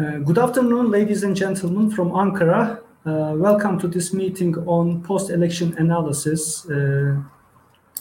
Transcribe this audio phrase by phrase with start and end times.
[0.00, 2.78] Uh, good afternoon, ladies and gentlemen from Ankara.
[3.04, 7.20] Uh, welcome to this meeting on post-election analysis uh,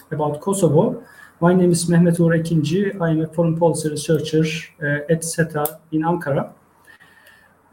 [0.10, 1.04] about Kosovo.
[1.42, 3.02] My name is Mehmet Uğur.
[3.02, 4.46] I am a foreign policy researcher
[4.82, 6.46] uh, at SETA in Ankara.
[6.48, 6.54] Uh,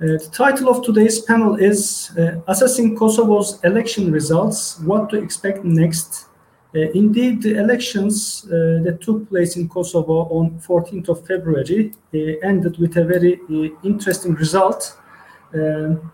[0.00, 6.27] the title of today's panel is uh, Assessing Kosovo's Election Results, What to Expect Next.
[6.77, 12.18] Uh, indeed, the elections uh, that took place in Kosovo on 14th of February uh,
[12.46, 13.41] ended with a very
[13.82, 14.98] interesting result.
[15.54, 16.12] Um,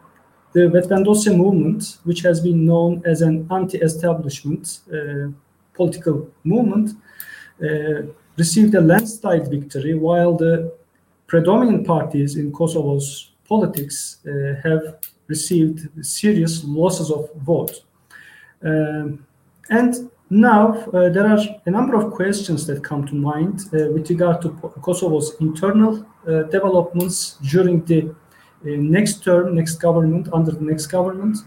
[0.52, 4.80] the Vetëvendosje movement, which has been known as an anti-establishment
[5.72, 6.90] political movement,
[8.36, 10.72] received a landslide victory, while the
[11.26, 17.82] predominant parties in Kosovo's politics uh, have received serious losses of vote.
[18.62, 19.26] Um,
[19.70, 24.08] and now uh, there are a number of questions that come to mind uh, with
[24.10, 24.48] regard to
[24.80, 26.06] Kosovo's internal
[26.50, 28.14] developments during the
[28.64, 31.38] next term, next government, under the next government,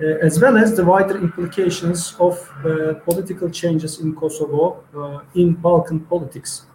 [0.00, 5.54] uh, as well as the wider implications of uh, political changes in Kosovo uh, in
[5.54, 6.66] Balkan politics.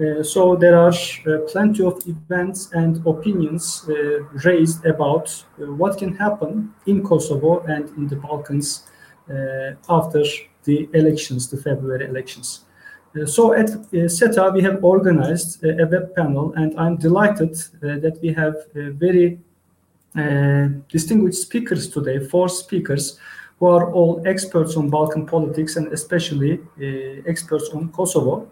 [0.00, 6.14] Uh, so there are uh, plenty of events and opinions uh, raised about what can
[6.14, 8.84] happen in Kosovo and in the Balkans
[9.90, 10.24] after
[10.64, 12.64] the elections, the February elections.
[13.16, 17.56] Uh, so at uh, SETA, we have organized uh, a web panel, and I'm delighted
[17.80, 19.38] that we have very
[20.88, 23.18] distinguished speakers today, four speakers,
[23.58, 26.60] who are all experts on Balkan politics and especially
[27.26, 28.50] experts on Kosovo.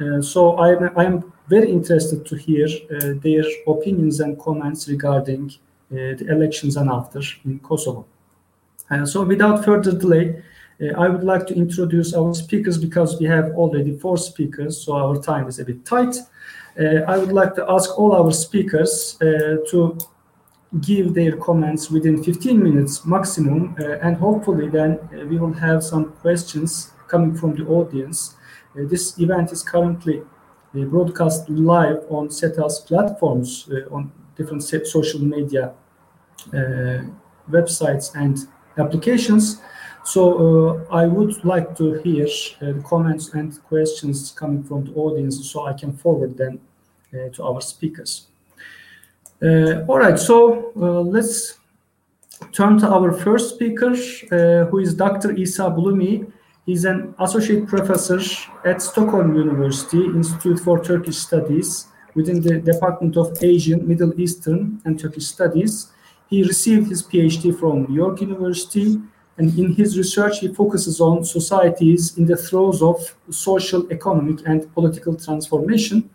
[0.00, 5.50] Uh, so I am very interested to hear uh, their opinions and comments regarding
[5.92, 8.06] uh, the elections and after in Kosovo.
[9.04, 10.42] so without further delay,
[10.96, 15.20] I would like to introduce our speakers because we have already four speakers, so our
[15.20, 16.16] time is a bit tight.
[16.78, 19.98] I would like to ask all our speakers to
[20.80, 25.82] give their comments within 15 minutes maximum, uh, and hopefully then uh, we will have
[25.82, 28.36] some questions coming from the audience
[28.76, 35.20] uh, this event is currently uh, broadcast live on SETA's platforms uh, on different social
[35.20, 35.72] media
[37.50, 38.46] websites and
[38.78, 39.60] applications.
[40.04, 42.26] So uh, I would like to hear
[42.62, 46.60] uh, comments and questions coming from the audience so I can forward them
[47.12, 48.26] uh, to our speakers.
[49.42, 51.58] all right, so let's
[52.52, 53.90] turn to our first speaker,
[54.70, 55.32] who is Dr.
[55.32, 56.30] Isa Bulumi,
[56.70, 58.20] He's an associate professor
[58.64, 64.96] at Stockholm University Institute for Turkish Studies within the Department of Asian, Middle Eastern, and
[64.96, 65.90] Turkish Studies.
[66.28, 69.00] He received his PhD from York University,
[69.40, 72.96] and in his research, he focuses on societies in the throes of
[73.30, 76.10] social, economic, and political transformation.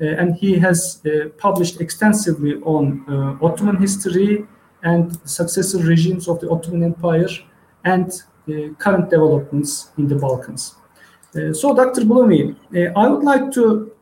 [0.00, 4.46] Uh, and he has uh, published extensively on uh, Ottoman history
[4.84, 7.28] and successive regimes of the Ottoman Empire
[7.84, 8.22] and
[8.78, 10.76] current developments in the Balkans.
[11.34, 12.02] Uh, so, Dr.
[12.02, 13.92] Bulumi, uh, I would like to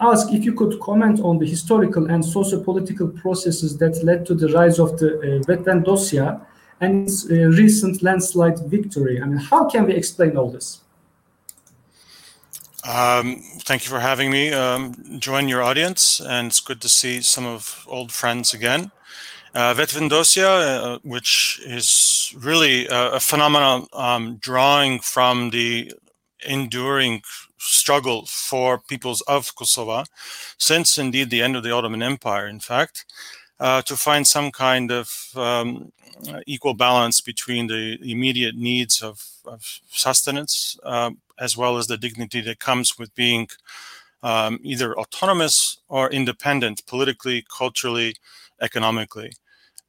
[0.00, 4.48] ask if you could comment on the historical and socio-political processes that led to the
[4.52, 6.40] rise of the uh, Vetëvendosje
[6.80, 9.20] and its uh, recent landslide victory.
[9.20, 10.80] I mean, how can we explain all this?
[12.86, 17.22] Um, thank you for having me um, join your audience, and it's good to see
[17.22, 18.90] some of old friends again.
[19.54, 25.92] Uh, uh, which is really a, a phenomenon um, drawing from the
[26.44, 27.22] enduring
[27.58, 30.04] struggle for peoples of Kosovo
[30.58, 33.06] since indeed the end of the Ottoman Empire, in fact,
[33.60, 35.92] uh, to find some kind of um,
[36.46, 42.40] equal balance between the immediate needs of, of sustenance uh, as well as the dignity
[42.40, 43.48] that comes with being
[44.22, 48.16] um, either autonomous or independent politically, culturally,
[48.60, 49.32] economically.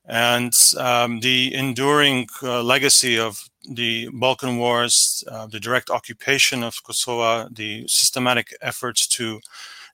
[0.07, 6.83] And um, the enduring uh, legacy of the Balkan Wars, uh, the direct occupation of
[6.83, 9.39] Kosovo, the systematic efforts to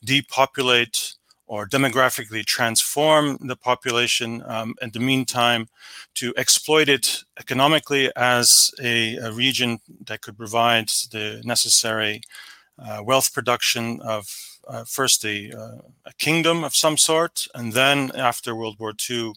[0.03, 1.13] depopulate
[1.51, 5.67] or demographically transform the population, um, in the meantime,
[6.13, 12.21] to exploit it economically as a, a region that could provide the necessary
[12.79, 14.23] uh, wealth production of
[14.69, 19.33] uh, first a, uh, a, kingdom of some sort, and then after World War II,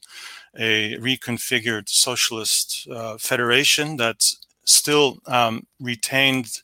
[0.57, 4.23] a reconfigured socialist uh, federation that
[4.65, 6.61] still um, retained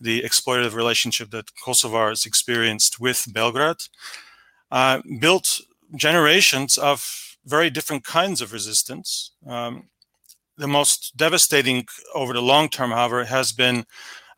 [0.00, 3.82] the exploitative relationship that Kosovars experienced with Belgrade,
[4.70, 5.60] uh, built
[5.96, 9.32] generations of very different kinds of resistance.
[9.46, 9.88] Um,
[10.56, 13.84] the most devastating over the long term, however, has been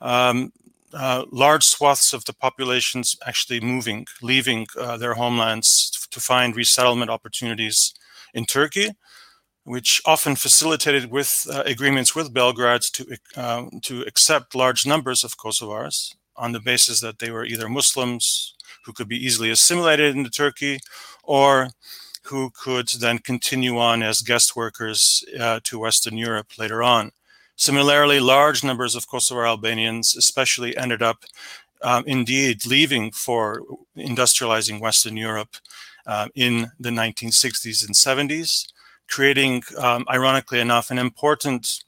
[0.00, 0.52] um,
[0.92, 7.10] uh, large swaths of the populations actually moving, leaving uh, their homelands to find resettlement
[7.10, 7.92] opportunities
[8.32, 8.90] in Turkey,
[9.64, 15.36] which often facilitated with uh, agreements with Belgrade to, uh, to accept large numbers of
[15.36, 20.30] Kosovars on the basis that they were either Muslims who could be easily assimilated into
[20.30, 20.80] Turkey
[21.22, 21.70] or
[22.22, 27.12] who could then continue on as guest workers uh, to Western Europe later on.
[27.56, 31.24] Similarly, large numbers of Kosovar Albanians especially ended up
[31.82, 33.62] um, indeed leaving for
[33.96, 35.56] industrializing Western Europe
[36.06, 38.66] uh, in the 1960s and 70s,
[39.08, 41.84] creating, um, ironically enough, an important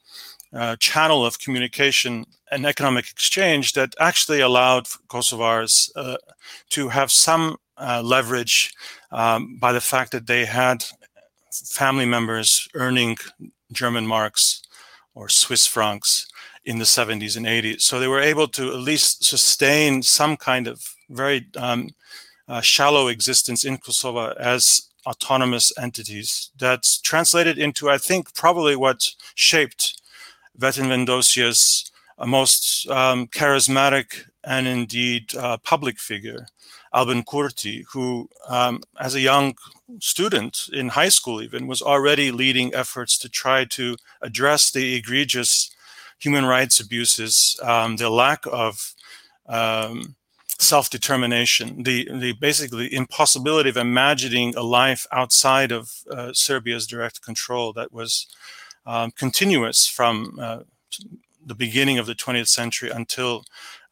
[0.53, 6.17] uh, channel of communication and economic exchange that actually allowed Kosovars uh,
[6.69, 8.73] to have some uh, leverage
[9.11, 10.83] um, by the fact that they had
[11.51, 13.17] family members earning
[13.71, 14.63] German marks
[15.13, 16.27] or Swiss francs
[16.65, 17.81] in the 70s and 80s.
[17.81, 21.89] So they were able to at least sustain some kind of very um,
[22.47, 26.51] uh, shallow existence in Kosovo as autonomous entities.
[26.57, 29.98] That's translated into, I think, probably what shaped
[30.59, 36.47] Vetëvendosje's uh, most um, charismatic and indeed uh, public figure,
[36.93, 39.55] Albin Kurti, who, um, as a young
[39.99, 45.73] student in high school, even was already leading efforts to try to address the egregious
[46.19, 48.93] human rights abuses, um, the lack of
[49.47, 50.15] um,
[50.59, 57.71] self-determination, the the basically impossibility of imagining a life outside of uh, Serbia's direct control
[57.73, 58.27] that was
[58.85, 60.59] um, continuous from uh,
[61.45, 63.43] the beginning of the 20th century until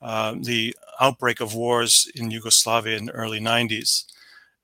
[0.02, 4.06] uh, the outbreak of wars in Yugoslavia in the early 90s.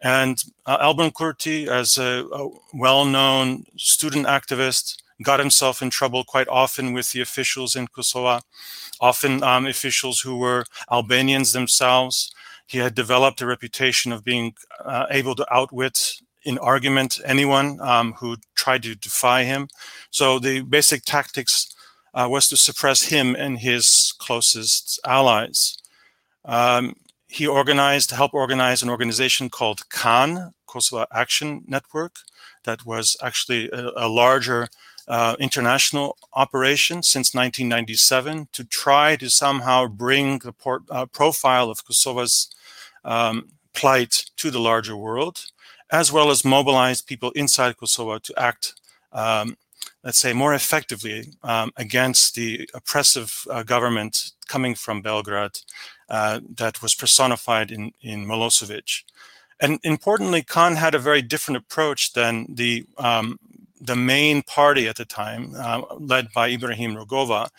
[0.01, 6.47] And uh, Albin Kurti, as a, a well-known student activist, got himself in trouble quite
[6.49, 8.41] often with the officials in Kosovo,
[8.99, 12.33] often um, officials who were Albanians themselves.
[12.67, 16.15] He had developed a reputation of being uh, able to outwit
[16.45, 19.67] in argument anyone um, who tried to defy him.
[20.11, 21.73] So the basic tactics
[22.13, 25.77] uh, was to suppress him and his closest allies.
[26.45, 26.95] Um,
[27.27, 32.17] he organized, helped organize an organization called KAN, Kosovo Action Network,
[32.63, 34.67] that was actually a, a larger
[35.07, 41.85] uh, international operation since 1997 to try to somehow bring the port, uh, profile of
[41.85, 42.49] Kosovo's
[43.03, 45.51] um, plight to the larger world,
[45.93, 48.73] as well as mobilize people inside Kosovo to act,
[49.11, 49.55] um,
[50.03, 55.59] let's say, more effectively um, against the oppressive uh, government coming from Belgrade
[56.09, 59.03] uh, that was personified in, in Milosevic.
[59.59, 63.39] And importantly, KAN had a very different approach than the um,
[63.79, 67.49] the main party at the time, uh, led by Ibrahim Rugova.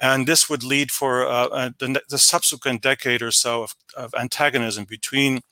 [0.00, 4.14] And this would lead for uh, uh, the, the, subsequent decade or so of, of
[4.14, 5.42] antagonism between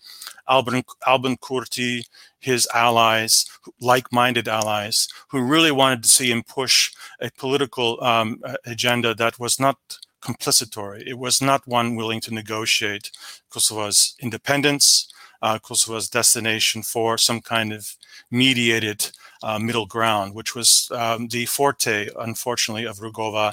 [0.48, 2.04] Albin, Albin Kurti,
[2.40, 3.46] his allies,
[3.80, 9.58] like-minded allies, who really wanted to see him push a political um, agenda that was
[9.58, 9.78] not
[10.22, 11.02] complicitory.
[11.06, 13.10] It was not one willing to negotiate
[13.50, 15.12] Kosovo's independence,
[15.42, 17.96] uh, Kosovo's destination for some kind of
[18.30, 19.10] mediated
[19.42, 23.52] uh, middle ground, which was um, the forte, unfortunately, of Rugova,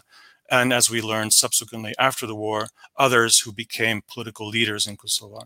[0.49, 2.67] and as we learned subsequently after the war,
[2.97, 5.41] others who became political leaders in Kosovo.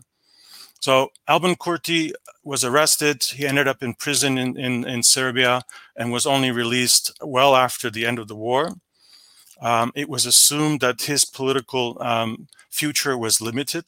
[0.86, 2.12] So Albin Kurti
[2.44, 3.24] was arrested.
[3.24, 5.62] He ended up in prison in, in, in Serbia
[5.96, 8.70] and was only released well after the end of the war.
[9.60, 13.86] Um, it was assumed that his political um, future was limited,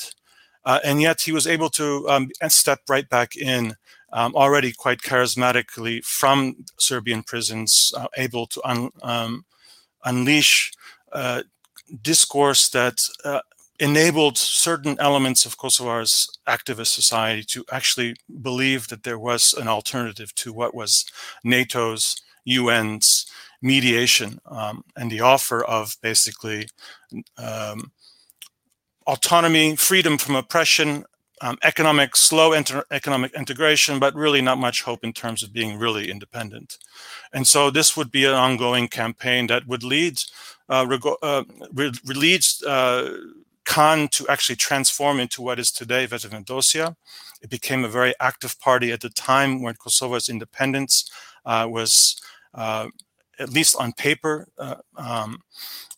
[0.65, 3.77] uh, and yet he was able to um, step right back in
[4.13, 9.45] um, already quite charismatically from Serbian prisons, uh, able to un, um,
[10.05, 10.73] unleash
[11.13, 11.43] uh,
[12.03, 13.43] discourse that uh,
[13.81, 20.35] enabled certain elements of Kosovar's activist society to actually believe that there was an alternative
[20.37, 21.05] to what was
[21.45, 23.27] NATO's, UN's
[23.61, 26.69] mediation um, and the offer of basically
[27.37, 27.93] um,
[29.07, 31.05] autonomy, freedom from oppression,
[31.41, 35.79] um, economic, slow inter economic integration, but really not much hope in terms of being
[35.79, 36.79] really independent.
[37.33, 40.19] And so this would be an ongoing campaign that would lead
[40.69, 40.87] uh,
[41.23, 43.17] uh, re leads uh,
[43.69, 46.97] KAN to actually transform into what is today Vetëvendosja.
[47.43, 51.09] It became a very active party at the time when Kosovo's independence
[51.45, 52.19] uh, was,
[52.55, 52.89] uh,
[53.39, 55.41] at least on paper, uh, um,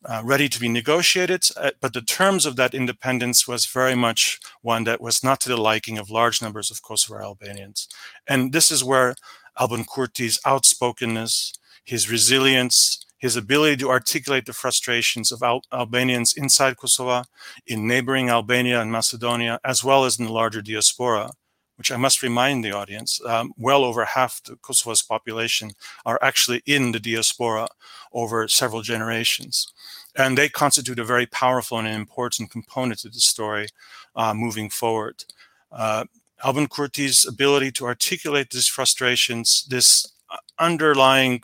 [0.04, 4.40] uh, ready to be negotiated, uh, but the terms of that independence was very much
[4.62, 7.88] one that was not to the liking of large numbers of Kosovo Albanians.
[8.26, 9.14] And this is where
[9.58, 11.52] Albin Kurti's outspokenness,
[11.84, 17.24] his resilience, his ability to articulate the frustrations of Al Albanians inside Kosovo,
[17.66, 21.30] in neighboring Albania and Macedonia, as well as in the larger diaspora,
[21.76, 25.72] which I must remind the audience, um, well over half the Kosovo's population
[26.04, 27.68] are actually in the diaspora
[28.12, 29.72] over several generations.
[30.16, 33.68] And they constitute a very powerful and important component to the story
[34.16, 35.24] uh, moving forward.
[35.70, 36.04] Uh,
[36.42, 41.42] Albin Kurti's ability to articulate these frustrations, this uh, underlying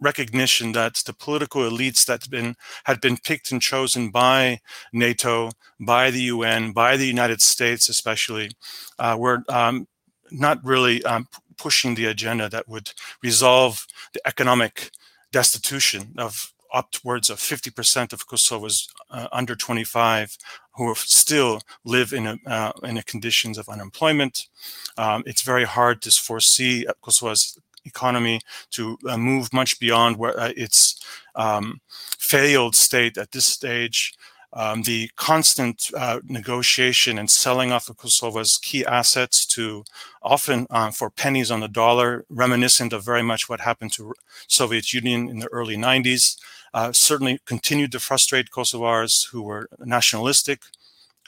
[0.00, 4.60] recognition that the political elites that been had been picked and chosen by
[4.92, 8.50] NATO, by the UN, by the United States, especially,
[8.98, 9.86] uh, were um,
[10.30, 11.26] not really um,
[11.56, 12.92] pushing the agenda that would
[13.22, 14.90] resolve the economic
[15.32, 20.36] destitution of upwards of 50% of Kosovo's uh, under 25
[20.76, 24.46] who still live in a, uh, in a conditions of unemployment.
[24.96, 30.52] Um, it's very hard to foresee Kosovo's economy to uh, move much beyond where uh,
[30.56, 31.00] its
[31.34, 31.80] um,
[32.18, 34.14] failed state at this stage.
[34.52, 39.84] Um, the constant uh, negotiation and selling off of Kosovo's key assets to
[40.22, 44.12] often uh, for pennies on the dollar, reminiscent of very much what happened to
[44.48, 46.36] Soviet Union in the early 90s,
[46.74, 50.62] uh, certainly continued to frustrate Kosovars who were nationalistic,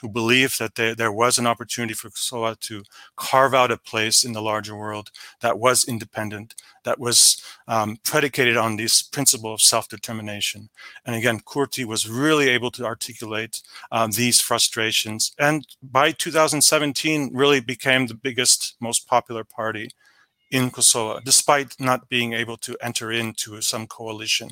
[0.03, 2.83] who believed that there, there was an opportunity for Kosovo to
[3.15, 8.57] carve out a place in the larger world that was independent, that was um, predicated
[8.57, 10.69] on this principle of self-determination.
[11.05, 13.61] And again, Kurti was really able to articulate
[13.93, 15.31] um, these frustrations.
[15.39, 19.89] And by 2017, really became the biggest, most popular party
[20.51, 24.49] in Kosovo, despite not being able to enter into some coalition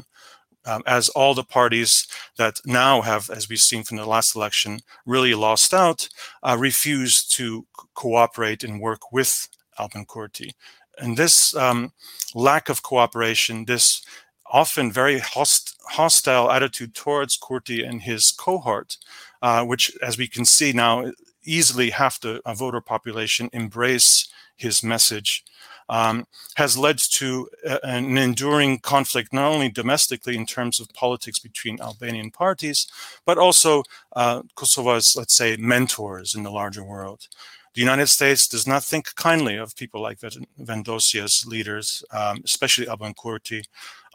[0.65, 4.79] um, as all the parties that now have, as we've seen from the last election,
[5.05, 6.07] really lost out,
[6.43, 9.47] uh, refuse to cooperate and work with
[9.79, 10.51] Albin Kurti.
[10.97, 11.91] And this um,
[12.35, 14.03] lack of cooperation, this
[14.51, 18.97] often very host hostile attitude towards Kurti and his cohort,
[19.41, 21.11] uh, which, as we can see now,
[21.43, 25.43] easily half the uh, voter population embrace his message
[25.91, 31.37] um, has led to a, an enduring conflict, not only domestically in terms of politics
[31.37, 32.87] between Albanian parties,
[33.25, 33.83] but also
[34.15, 37.27] uh, Kosovo's, let's say, mentors in the larger world.
[37.73, 43.13] The United States does not think kindly of people like Vendosia's leaders, um, especially Albin
[43.13, 43.63] Kurti.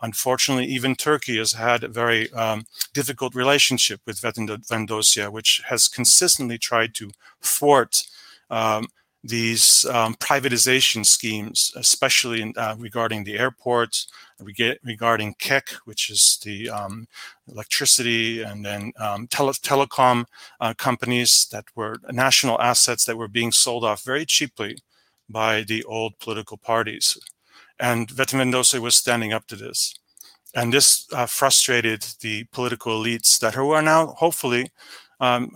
[0.02, 6.59] Unfortunately, even Turkey has had a very um, difficult relationship with Vendosia, which has consistently
[6.59, 8.02] tried to thwart
[8.50, 8.88] um,
[9.26, 14.06] these um, privatization schemes, especially in, uh, regarding the airports,
[14.83, 17.09] regarding KEK, which is the um,
[17.49, 20.26] electricity and then um, tele telecom
[20.61, 24.78] uh, companies that were national assets that were being sold off very cheaply
[25.28, 27.16] by the old political parties.
[27.78, 29.95] And Vetëvendosje was standing up to this.
[30.54, 34.71] And this uh, frustrated the political elites that are now hopefully
[35.21, 35.50] um,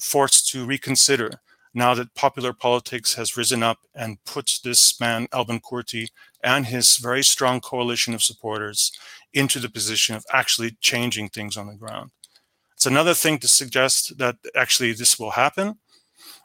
[0.00, 1.40] forced to reconsider
[1.74, 6.08] now that popular politics has risen up and put this man, Albin Kurti,
[6.42, 8.92] and his very strong coalition of supporters
[9.32, 12.12] into the position of actually changing things on the ground.
[12.74, 15.78] It's another thing to suggest that actually this will happen.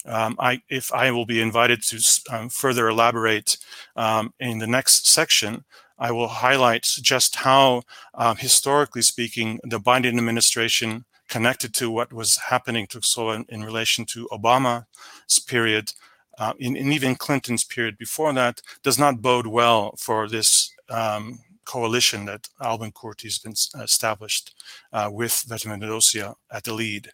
[0.06, 3.58] Um, I, if I will be invited to um, further elaborate
[3.96, 5.66] um, in the next section,
[6.00, 7.84] I will highlight just how,
[8.14, 13.64] uh, historically speaking, the Biden administration connected to what was happening to Kosovo in, in
[13.64, 15.94] relation to Obama's period,
[16.38, 21.40] uh, in, in, even Clinton's period before that, does not bode well for this um,
[21.66, 24.56] coalition that Albin Kurti has been established
[24.92, 27.12] uh, with Veteran at the lead.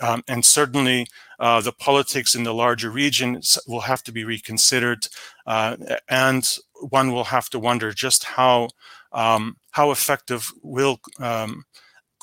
[0.00, 1.06] Um, and certainly
[1.38, 5.06] uh, the politics in the larger region will have to be reconsidered
[5.46, 5.76] uh,
[6.08, 6.58] and
[6.90, 8.68] one will have to wonder just how
[9.12, 11.64] um, how effective will um,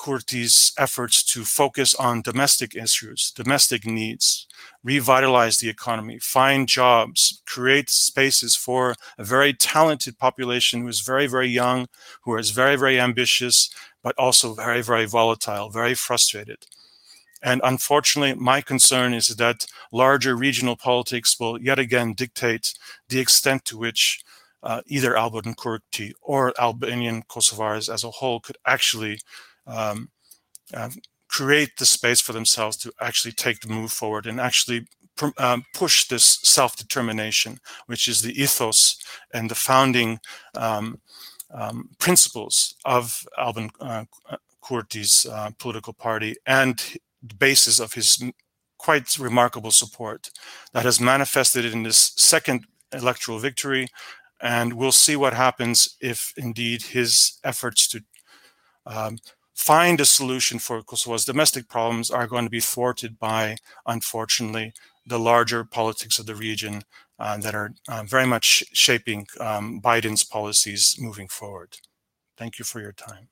[0.00, 4.46] Kurti's efforts to focus on domestic issues, domestic needs,
[4.82, 11.26] revitalize the economy, find jobs, create spaces for a very talented population who is very,
[11.26, 11.86] very young,
[12.24, 13.68] who is very, very ambitious,
[14.02, 16.64] but also very, very volatile, very frustrated.
[17.42, 22.72] And unfortunately, my concern is that larger regional politics will yet again dictate
[23.10, 24.22] the extent to which
[24.62, 29.20] uh, either Albin Kurti or Albanian Kosovars as a whole could actually
[29.66, 30.10] um,
[30.74, 30.90] uh,
[31.28, 34.86] create the space for themselves to actually take the move forward and actually
[35.38, 38.96] um, push this self-determination, which is the ethos
[39.32, 40.18] and the founding
[40.54, 41.00] um,
[41.52, 44.04] um, principles of Albin uh,
[44.62, 48.22] Kurti's uh, political party and the basis of his
[48.78, 50.30] quite remarkable support
[50.72, 53.88] that has manifested in this second electoral victory.
[54.40, 58.02] And we'll see what happens if indeed his efforts to
[58.86, 59.18] um,
[59.60, 64.72] find a solution for Kosovo's domestic problems are going to be thwarted by, unfortunately,
[65.06, 66.82] the larger politics of the region
[67.18, 71.76] uh, that are uh, very much shaping um, Biden's policies moving forward.
[72.38, 73.28] Thank you for your time.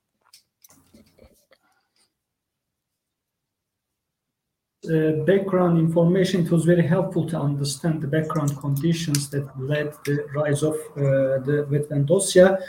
[4.85, 10.27] Uh, background information, it was very helpful to understand the background conditions that led the
[10.35, 12.63] rise of uh, the Vetëvendosje,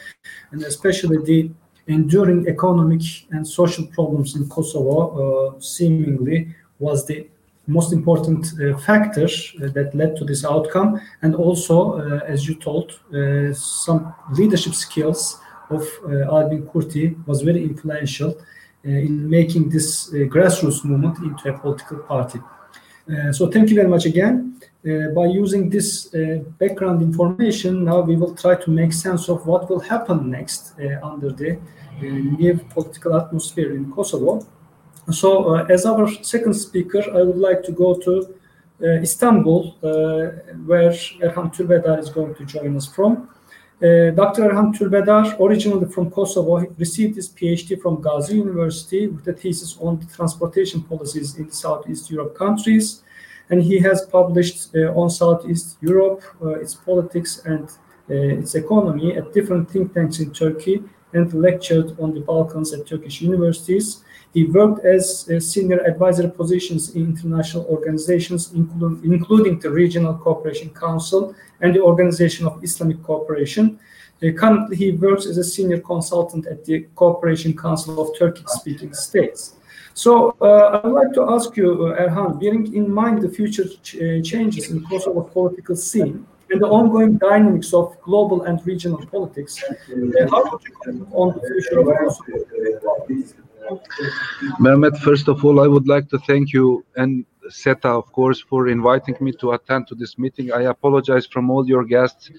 [0.51, 1.51] and especially the
[1.89, 7.27] enduring economic and social problems in Kosovo uh, seemingly was the
[7.67, 10.99] most important uh, factor uh, that led to this outcome.
[11.21, 17.41] And also, uh, as you told, uh, some leadership skills of uh, Albin Kurti was
[17.41, 18.35] very influential
[18.83, 22.39] in making this grassroots movement into a political party.
[23.31, 24.61] So thank you very much again.
[25.15, 26.09] by using this
[26.59, 30.73] background information, now we will try to make sense of what will happen next
[31.03, 31.59] under the
[32.01, 34.45] new political atmosphere in Kosovo.
[35.11, 38.35] So, uh, as our second speaker, I would like to go to
[38.81, 43.29] uh, Istanbul, uh, where Erhan Turbedar is going to join us from.
[43.81, 44.49] Uh, Dr.
[44.49, 50.05] Erhan Turbedar, originally from Kosovo, received his PhD from Gazi University with a thesis on
[50.13, 53.03] transportation policies in the Southeast Europe countries.
[53.49, 57.69] And he has published uh, on Southeast Europe, uh, its politics and
[58.09, 60.83] its economy at different think tanks in Turkey
[61.13, 64.03] and lectured on the Balkans at Turkish universities.
[64.33, 71.33] He worked as senior advisor positions in international organizations, including, including the Regional Cooperation Council
[71.61, 73.79] and the Organization of Islamic Cooperation.
[74.21, 79.55] Uh, currently, he works as a senior consultant at the Cooperation Council of Turkic-speaking states.
[79.93, 83.95] So uh, I'd like to ask you, uh, Erhan, bearing in mind the future ch
[83.95, 89.03] uh, changes in the Kosovo political scene, and the ongoing dynamics of global and regional
[89.07, 89.73] politics, uh,
[90.29, 93.48] how would you comment on the future of Kosovo?
[94.59, 98.67] Mehmet, first of all, I would like to thank you and SETA, of course, for
[98.67, 100.51] inviting me to attend to this meeting.
[100.51, 102.31] I apologize from all your guests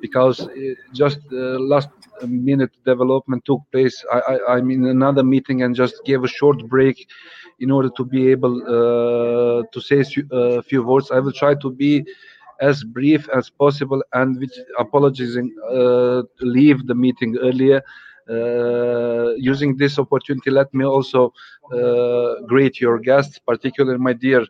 [0.00, 1.88] because uh, just uh, last
[2.26, 4.04] minute development took place.
[4.12, 7.08] I, am in another meeting and just gave a short break
[7.60, 11.10] in order to be able uh, to say a few words.
[11.10, 12.04] I will try to be
[12.60, 18.05] as brief as possible and with apologizing uh, leave the meeting earlier uh,
[19.36, 21.32] using this opportunity let me also
[21.72, 24.44] uh, greet your guests particularly my dear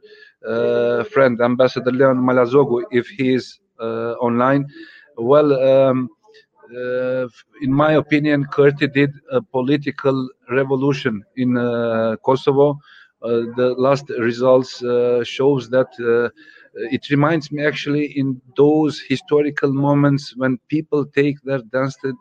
[0.46, 4.66] uh, friend ambassador leon malazoglu if he is uh, online.
[5.18, 6.08] Well um,
[6.74, 7.28] uh,
[7.62, 11.54] in my opinion Kurti did a political revolution in
[12.24, 12.78] Kosovo.
[13.20, 14.78] The last results
[15.24, 15.90] shows that
[16.76, 21.60] it reminds me actually in those historical moments when people take their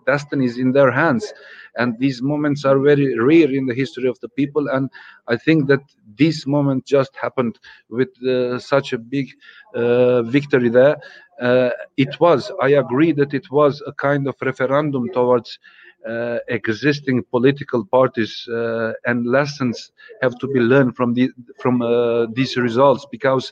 [0.06, 1.34] destinies in their hands.
[1.78, 4.68] And these moments are very rare in the history of the people.
[4.70, 4.90] And
[5.28, 5.82] i think that
[6.18, 9.28] this moment just happened with uh, such a big
[9.74, 10.98] uh, victory there.
[11.42, 15.60] Uh, it was i agree that it was a kind of referendum towards
[16.08, 19.92] uh, existing political parties uh, and lessons
[20.22, 23.52] have to be learned from the from uh, these results because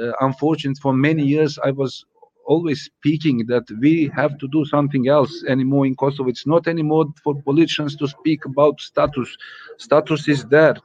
[0.00, 2.04] uh, unfortunate for many years i was
[2.46, 6.28] always speaking that we have to do something else anymore in kosovo.
[6.28, 9.36] It's not anymore for politicians to speak about status.
[9.78, 10.76] Status is there.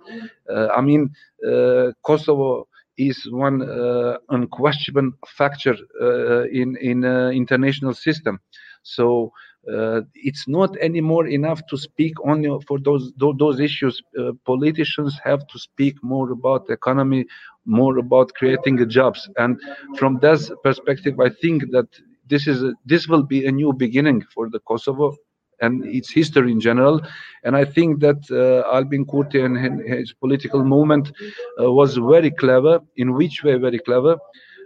[0.50, 1.10] Uh, i mean
[1.48, 2.68] uh, kosovo
[2.98, 8.40] is one uh, unquestionable factor uh, in in uh, international system.
[8.84, 9.32] So
[10.16, 14.02] it's not anymore enough to speak only for those those, issues.
[14.18, 17.26] Uh, politicians have to speak more about the economy,
[17.66, 19.60] more about creating jobs, and
[19.98, 21.88] from that perspective, I think that
[22.30, 25.16] this is a, this will be a new beginning for the Kosovo
[25.62, 27.02] and its history in general.
[27.44, 31.12] And I think that uh, Albin Kurti and his political movement
[31.62, 32.80] uh, was very clever.
[32.98, 34.14] In which way, very clever?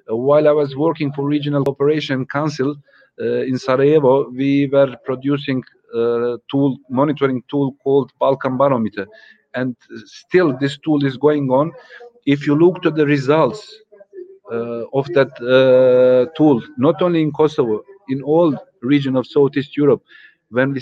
[0.09, 2.75] Uh, while I was working for Regional Cooperation Council, uh,
[3.19, 9.07] Eh, in Sarajevo, we were producing a tool, monitoring tool called Balkan Barometer.
[9.53, 11.71] And still this tool is going on.
[12.25, 13.61] If you look to the results
[14.51, 20.01] uh, of that tool, not only in Kosovo, in all region of Southeast Europe,
[20.49, 20.81] when we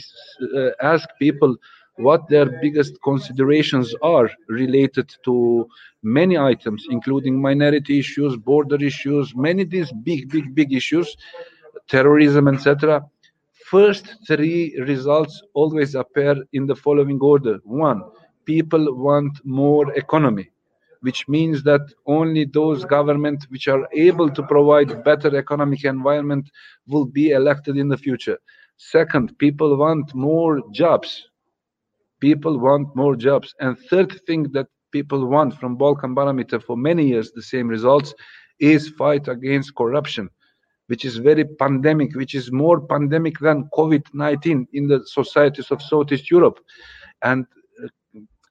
[0.82, 1.58] ask people
[1.96, 5.68] what their biggest considerations are related to
[6.04, 11.18] many items, including minority issues, border issues, many these big, big, big issues,
[11.92, 13.04] terrorism, etc.
[13.70, 17.60] First three results always appear in the following order.
[17.64, 18.02] One,
[18.46, 20.50] people want more economy,
[21.02, 26.50] which means that only those governments which are able to provide better economic environment
[26.88, 28.40] will be elected in the future.
[28.78, 31.28] Second, people want more jobs.
[32.22, 33.54] People want more jobs.
[33.60, 38.14] And third thing that people want from Balkan Barometer for many years, the same results,
[38.60, 40.30] is fight against corruption
[40.92, 46.30] which is very pandemic, which is more pandemic than COVID-19 in the societies of Southeast
[46.30, 46.60] Europe.
[47.22, 47.46] And
[47.82, 47.88] uh,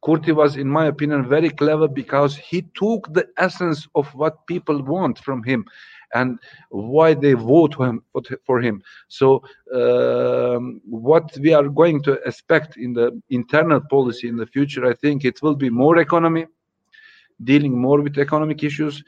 [0.02, 4.82] Kurti was, in my opinion, very clever because he took the essence of what people
[4.82, 5.66] want from him
[6.14, 6.38] and
[6.70, 7.74] why they vote
[8.46, 8.82] for him.
[9.08, 9.42] So,
[9.74, 14.94] um, what we are going to expect in the internal policy in the future, I
[14.94, 16.46] think it will be more economy,
[17.44, 19.04] dealing more with economic issues,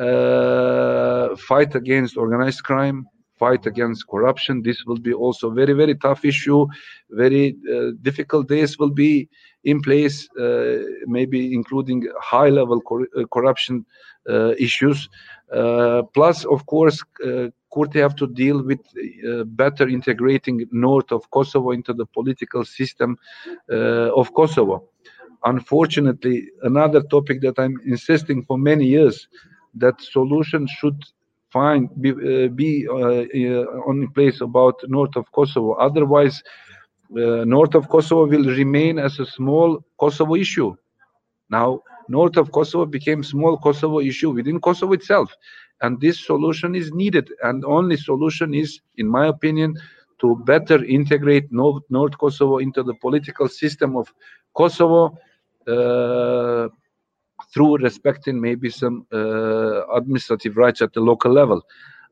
[0.00, 3.06] uh, fight against organized crime,
[3.38, 4.62] fight against corruption.
[4.62, 6.66] This will be also very, very tough issue.
[7.10, 9.28] Very uh, difficult days will be
[9.64, 13.84] in place, uh, maybe including high-level cor uh, corruption
[14.28, 15.08] uh, issues.
[15.52, 21.30] Uh, plus, of course, uh, Kurti have to deal with uh, better integrating north of
[21.30, 23.16] Kosovo into the political system
[24.20, 24.88] of Kosovo.
[25.44, 29.28] Unfortunately, another topic that I'm insisting for many years
[29.74, 31.02] that solution should
[31.50, 35.72] find be, uh, be uh, on place about north of Kosovo.
[35.74, 36.42] Otherwise,
[37.16, 40.74] uh, north of Kosovo will remain as a small Kosovo issue.
[41.50, 45.34] Now, north of Kosovo became small Kosovo issue within Kosovo itself.
[45.82, 47.30] And this solution is needed.
[47.42, 49.74] And only solution is, in my opinion,
[50.20, 54.12] to better integrate North, North Kosovo into the political system of
[54.54, 55.18] Kosovo
[55.66, 56.68] uh,
[57.52, 61.62] through respecting maybe some uh, administrative rights at the local level.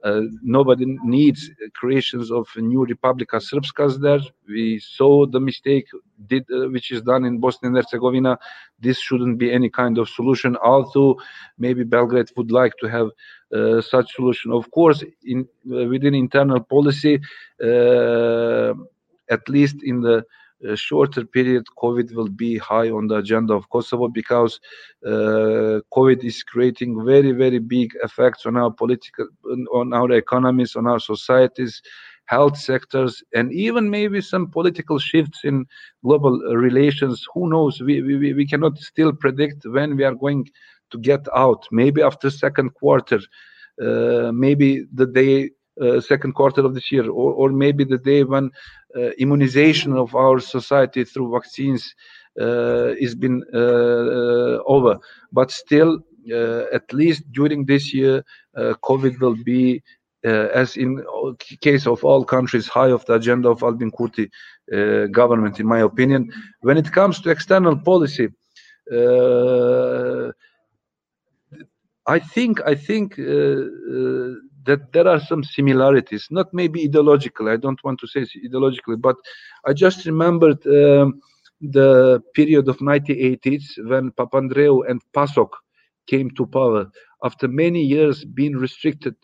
[0.05, 4.20] Uh, nobody needs creations of new Republika Srpska there.
[4.46, 5.87] We saw the mistake
[6.29, 8.38] did, uh, which is done in Bosnia and Herzegovina.
[8.79, 11.20] This shouldn't be any kind of solution, although
[11.59, 13.09] maybe Belgrade would like to have
[13.53, 14.53] uh, such solution.
[14.53, 17.18] Of course, in uh, within internal policy,
[17.61, 18.74] uh,
[19.31, 20.24] at least in the
[20.74, 24.60] shorter period, COVID will be high on the agenda of Kosovo because
[25.06, 29.28] uh, COVID is creating very, very big effects on our political,
[29.72, 31.80] on our economies, on our societies,
[32.26, 35.64] health sectors, and even maybe some political shifts in
[36.04, 37.26] global relations.
[37.34, 37.80] Who knows?
[37.80, 40.48] We, we, we cannot still predict when we are going
[40.90, 41.66] to get out.
[41.70, 43.20] Maybe after second quarter,
[43.82, 45.50] uh, maybe the day
[46.00, 48.50] second quarter of this year, or, or maybe the day when
[48.96, 51.94] uh, immunization of our society through vaccines
[52.40, 54.98] uh, is been over.
[55.32, 56.00] But still,
[56.72, 58.24] at least during this year,
[58.56, 59.82] COVID will be
[60.24, 61.04] uh, as in
[61.60, 64.28] case of all countries, high of the agenda of Albin Kurti
[64.72, 66.30] uh, government, in my opinion.
[66.60, 68.28] When it comes to external policy,
[68.92, 70.32] uh,
[72.06, 73.18] I think I think
[74.68, 77.48] that there are some similarities, not maybe ideological.
[77.48, 79.16] I don't want to say ideologically, but
[79.66, 81.20] I just remembered um,
[81.61, 85.50] the period of 1980s when Papandreou and PASOK
[86.07, 86.87] came to power
[87.24, 89.14] after many years being restricted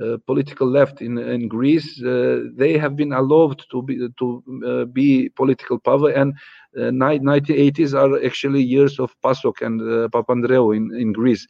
[0.00, 4.84] uh, political left in, in Greece, uh, they have been allowed to be to uh,
[4.86, 6.34] be political power, and
[6.76, 11.46] 1980s uh, are actually years of PASOK and uh, Papandreou in, in Greece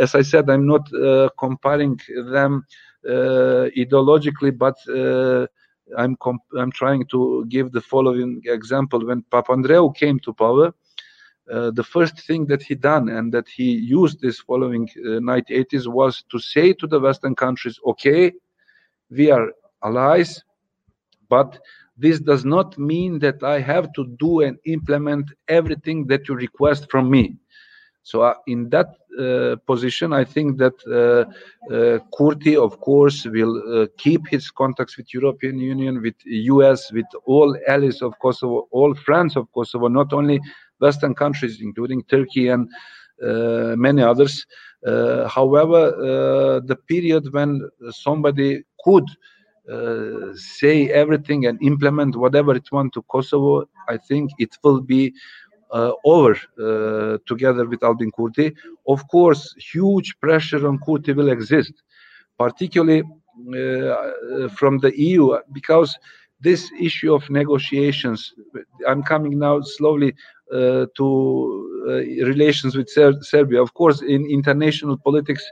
[0.00, 1.98] as I said, I'm not uh, comparing
[2.30, 2.64] them
[3.08, 5.46] uh, ideologically, but uh,
[5.96, 6.16] I'm
[6.58, 9.06] I'm trying to give the following example.
[9.06, 10.72] When Papandreou came to power,
[11.52, 15.88] uh, the first thing that he done and that he used this following uh, 1980s
[15.88, 18.32] was to say to the Western countries, "Okay,
[19.10, 19.48] we are
[19.84, 20.42] allies,
[21.28, 21.58] but
[21.96, 26.90] this does not mean that I have to do and implement everything that you request
[26.90, 27.36] from me."
[28.08, 31.24] So uh, in that uh, position, I think that uh,
[31.74, 37.10] uh Kurti, of course, will uh, keep his contacts with European Union, with US, with
[37.26, 40.40] all allies of Kosovo, all friends of Kosovo, not only
[40.80, 42.62] Western countries, including Turkey and
[43.22, 44.34] uh, many others.
[45.38, 45.80] however,
[46.70, 47.50] the period when
[48.04, 48.50] somebody
[48.84, 49.08] could
[50.60, 53.54] say everything and implement whatever it wants to Kosovo,
[53.94, 55.02] I think it will be
[55.70, 58.54] uh, over uh, together with Albin Kurti.
[58.86, 61.72] Of course, huge pressure on Kurti will exist,
[62.38, 65.96] particularly uh, from the EU, because
[66.40, 68.34] this issue of negotiations,
[68.86, 70.14] I'm coming now slowly
[70.52, 71.92] uh, to uh,
[72.26, 73.60] relations with Ser Serbia.
[73.60, 75.44] Of course, in international politics,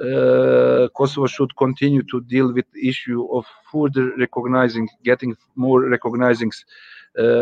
[0.00, 6.52] uh, Kosovo should continue to deal with issue of further recognizing, getting more recognizing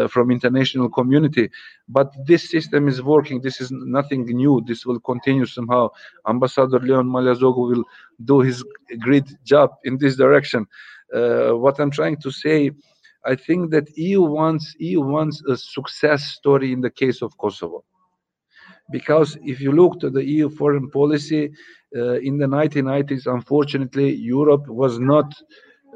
[0.09, 1.51] from international community.
[1.89, 3.41] But this system is working.
[3.41, 4.63] This is nothing new.
[4.67, 5.91] This will continue somehow.
[6.29, 7.85] Ambassador leon maliazoglu will
[8.25, 8.65] do his
[9.01, 10.67] great job in this direction.
[11.15, 12.71] Uh, what i'm trying to say
[13.25, 17.85] i think that eu wants eu wants a success story in the case of kosovo.
[18.91, 21.51] Because if you look to the EU foreign policy
[21.97, 25.33] uh, in the 1990s, unfortunately, Europe was not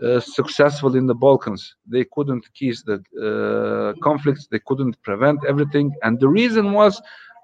[0.03, 1.75] uh, successful in the Balkans.
[1.87, 5.93] They couldn't keep the uh, conflicts, they couldn't prevent everything.
[6.03, 7.01] And the reason was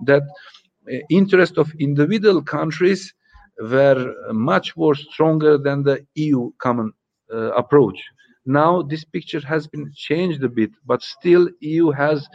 [0.06, 3.12] that uh, interest of individual countries
[3.60, 6.92] were much more stronger than the EU common
[7.32, 7.98] uh, approach.
[8.46, 12.28] Now this picture has been changed a bit, but still EU has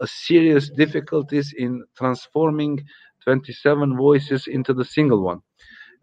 [0.00, 2.84] a serious difficulties in transforming
[3.24, 5.40] 27 voices into the single one.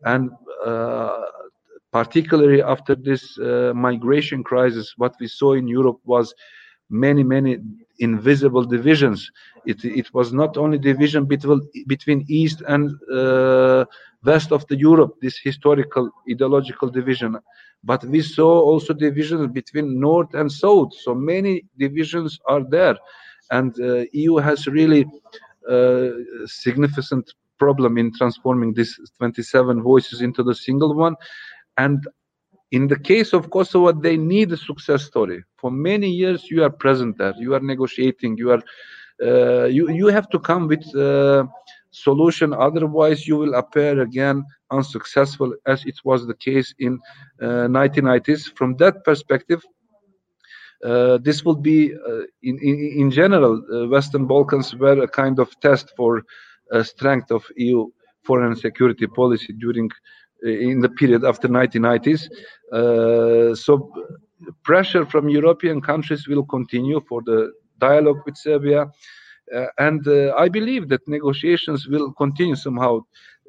[0.03, 0.31] And
[0.65, 1.21] uh,
[1.93, 6.33] particularly after this uh, migration crisis, what we saw in Europe was
[6.89, 7.59] many, many
[7.99, 9.29] invisible divisions.
[9.65, 13.85] It, it was not only division between, between East and uh,
[14.25, 17.37] West of the Europe, this historical ideological division,
[17.83, 20.93] but we saw also divisions between North and South.
[20.95, 22.97] So many divisions are there,
[23.51, 25.05] and uh, EU has really
[25.69, 26.09] uh,
[26.45, 31.15] significant problem in transforming these 27 voices into the single one
[31.77, 32.07] and
[32.71, 35.43] in the case of Kosovo, they need a success story.
[35.57, 37.33] For many years, you are present there.
[37.37, 38.37] You are negotiating.
[38.37, 38.63] You are
[39.21, 41.47] uh, you you have to come with a
[41.91, 42.51] solution.
[42.53, 46.99] Otherwise, you will appear again unsuccessful, as it was the case in
[47.41, 48.51] uh, 1990s.
[48.57, 49.61] From that perspective,
[50.83, 55.39] uh, this will be uh, in, in, in general uh, western balkans were a kind
[55.39, 56.23] of test for
[56.71, 57.91] uh, strength of eu
[58.23, 59.89] foreign security policy during
[60.43, 62.29] in the period after 1990s.
[62.71, 63.91] Uh, so
[64.63, 68.87] pressure from European countries will continue for the dialogue with Serbia.
[69.53, 72.99] Uh, and uh, I believe that negotiations will continue somehow.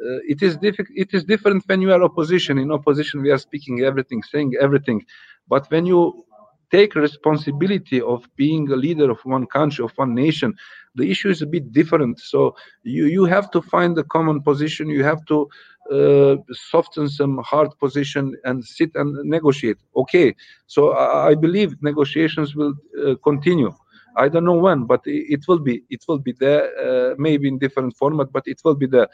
[0.04, 0.96] Uh, it is difficult.
[0.96, 2.58] It is different when you are opposition.
[2.58, 5.04] In opposition, we are speaking everything, saying everything.
[5.48, 6.24] But when you
[6.70, 10.52] take responsibility of being a leader of one country, of one nation,
[10.96, 12.18] the issue is a bit different.
[12.18, 14.88] So you you have to find a common position.
[14.88, 15.48] You have to
[15.92, 19.78] uh, soften some hard position and sit and negotiate.
[19.96, 20.34] Okay,
[20.66, 22.74] so I, I believe negotiations will
[23.06, 23.72] uh, continue.
[24.16, 27.58] I don't know when, but it, will be it will be there, uh, maybe in
[27.58, 29.08] different format, but it will be there.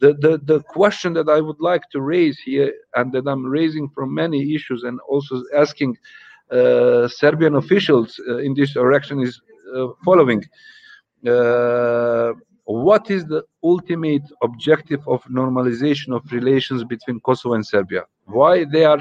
[0.00, 3.88] The, the the question that I would like to raise here, and that I'm raising
[3.88, 5.96] from many issues, and also asking
[6.50, 9.40] uh, Serbian officials uh, in this direction, is
[9.74, 10.44] uh, following
[12.64, 18.04] what is the ultimate objective of normalization of relations between Kosovo and Serbia?
[18.24, 19.00] Why they are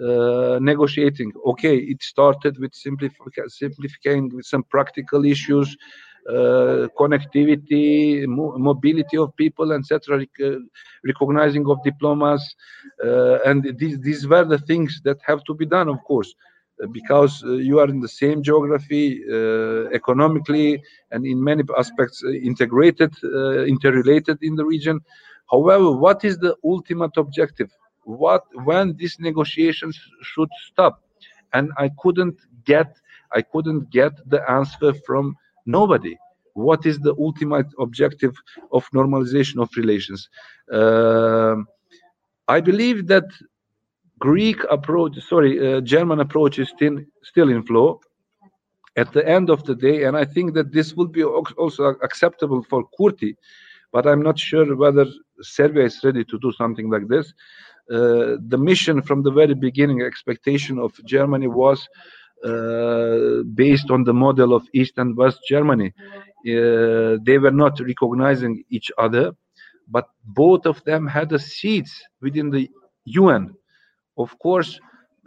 [0.00, 1.32] uh, negotiating?
[1.46, 5.76] Okay, it started with simplifi- simplifying with some practical issues,
[6.28, 10.60] uh, connectivity, mo- mobility of people, etc., rec-
[11.04, 12.56] recognizing of diplomas,
[13.04, 16.34] uh, and these these were the things that have to be done, of course
[16.90, 22.30] because uh, you are in the same geography uh, economically and in many aspects uh,
[22.30, 23.12] integrated
[23.68, 25.00] interrelated in the region.
[25.50, 27.70] However what is the ultimate objective?
[28.04, 31.02] What when these negotiations should stop?
[31.52, 32.96] And i couldn't get
[33.32, 36.16] i couldn't get the answer from nobody.
[36.54, 38.34] What is the ultimate objective
[38.72, 40.28] of normalization of relations?
[40.72, 41.56] Uh,
[42.48, 43.24] i believe that
[44.24, 46.96] Greek approach, sorry, uh, German approach is still
[47.30, 48.00] still in flow.
[48.96, 52.62] At the end of the day, and I think that this will be also acceptable
[52.70, 53.32] for Kurti,
[53.92, 55.04] but I'm not sure whether
[55.42, 57.26] Serbia is ready to do something like this.
[57.90, 61.86] Uh, the mission from the very beginning, expectation of Germany was
[62.44, 65.92] uh, based on the model of East and West Germany.
[66.54, 69.32] Uh, they were not recognizing each other,
[69.96, 71.88] but both of them had a seat
[72.22, 72.70] within the
[73.22, 73.54] UN
[74.16, 74.80] of course,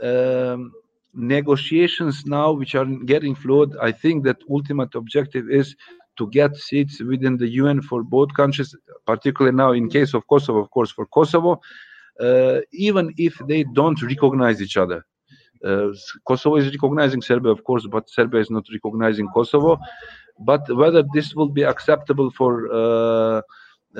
[0.03, 0.71] um,
[1.13, 5.75] negotiations now which are getting flowed, I think that ultimate objective is
[6.17, 10.59] to get seats within the UN for both countries, particularly now in case of Kosovo,
[10.59, 11.61] of course, for Kosovo,
[12.19, 15.05] uh, even if they don't recognize each other.
[15.63, 15.89] Uh,
[16.27, 19.77] Kosovo is recognizing Serbia, of course, but Serbia is not recognizing Kosovo.
[20.39, 23.41] But whether this will be acceptable for uh,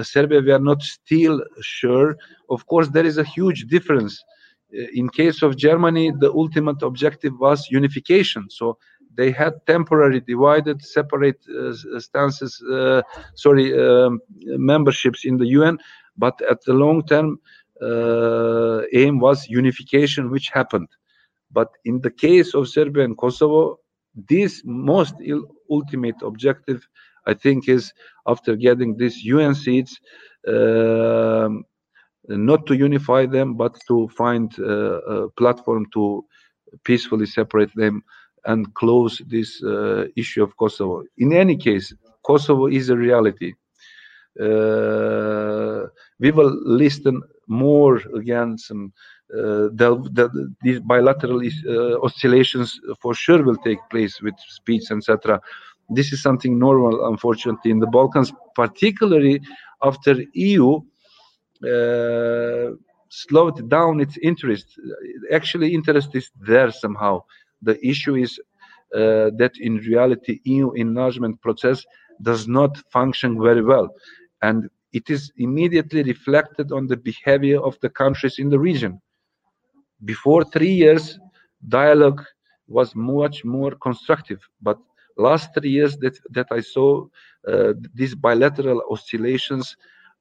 [0.03, 2.15] Serbia, we are not still sure.
[2.49, 4.23] Of course, there is a huge difference
[4.71, 8.49] in case of Germany, the ultimate objective was unification.
[8.49, 8.77] So
[9.15, 13.01] they had temporary divided, separate uh, stances, uh,
[13.35, 15.79] sorry, um, memberships in the UN,
[16.17, 17.39] but at the long term
[17.81, 20.89] uh, aim was unification, which happened.
[21.51, 23.79] But in the case of Serbia and Kosovo,
[24.29, 25.15] this most
[25.69, 26.87] ultimate objective,
[27.25, 27.93] I think, is
[28.27, 29.99] after getting these UN seats,
[30.47, 31.63] um,
[32.27, 36.25] not to unify them, but to find uh, a platform to
[36.83, 38.03] peacefully separate them
[38.45, 41.03] and close this uh, issue of Kosovo.
[41.17, 41.93] In any case,
[42.25, 43.53] Kosovo is a reality.
[44.39, 45.87] uh,
[46.19, 48.93] we will listen more again some
[49.33, 55.39] uh, the, the, these bilateral uh, oscillations for sure will take place with speech etc
[55.89, 59.41] this is something normal unfortunately in the balkans particularly
[59.83, 60.81] after eu
[63.09, 64.79] slowed down its interest
[65.31, 67.21] actually interest is there somehow
[67.61, 68.39] the issue is
[68.95, 71.85] uh, that in reality eu enlargement process
[72.21, 73.87] does not function very well
[74.41, 79.01] and it is immediately reflected on the behavior of the countries in the region.
[80.05, 81.19] Before three years,
[81.67, 82.23] dialogue
[82.67, 84.77] was much more constructive, but
[85.17, 87.07] last three years that, that I saw
[87.47, 89.75] uh, these bilateral oscillations,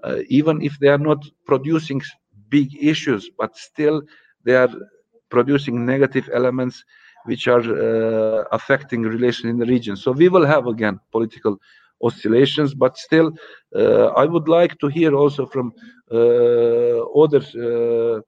[0.04, 2.00] uh, even if they are not producing
[2.48, 4.02] big issues, but still
[4.44, 4.70] they are
[5.30, 6.84] producing negative elements
[7.24, 9.96] which are uh, affecting relations in the region.
[9.96, 11.58] So we will have again political
[12.02, 13.32] oscillations but still
[13.74, 15.72] uh, i would like to hear also from
[16.12, 18.20] uh, other uh,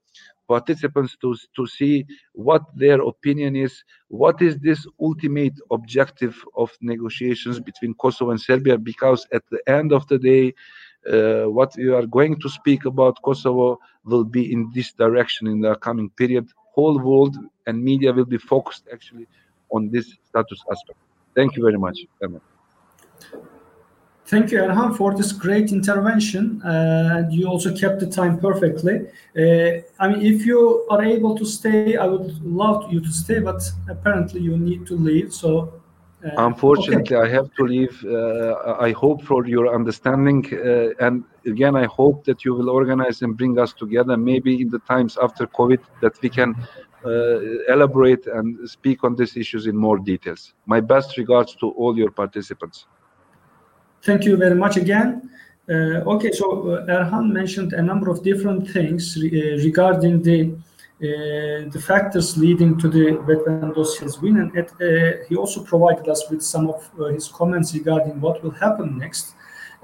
[0.48, 7.61] participants to, to see what their opinion is what is this ultimate objective of negotiations
[7.61, 10.54] between kosovo and serbia because at the end of the day
[11.58, 15.74] what we are going to speak about kosovo will be in this direction in the
[15.76, 19.26] coming period whole world and media will be focused actually
[19.70, 20.98] on this status aspect
[21.34, 22.40] thank you very much Emma.
[24.28, 26.61] Thank you, Erhan, for this great intervention.
[26.62, 29.06] Uh, and you also kept the time perfectly.
[29.34, 33.38] Uh, I mean, if you are able to stay, I would love you to stay,
[33.38, 35.32] but apparently you need to leave.
[35.32, 35.77] So, uh,
[36.22, 37.28] unfortunately, okay.
[37.28, 38.04] I have to leave.
[38.04, 40.44] Uh, I hope for your understanding.
[40.52, 44.68] Uh, and again, I hope that you will organize and bring us together, maybe in
[44.68, 46.54] the times after COVID, that we can
[47.04, 50.54] uh, elaborate and speak on these issues in more details.
[50.66, 52.87] My best regards to all your participants.
[54.02, 55.31] Thank you very much again.
[55.70, 60.57] Uh, okay, so uh, Erhan mentioned a number of different things re uh, regarding the
[61.00, 66.28] uh, the factors leading to the Vetëvendosje's win, and it, uh, he also provided us
[66.30, 69.34] with some of uh, his comments regarding what will happen next.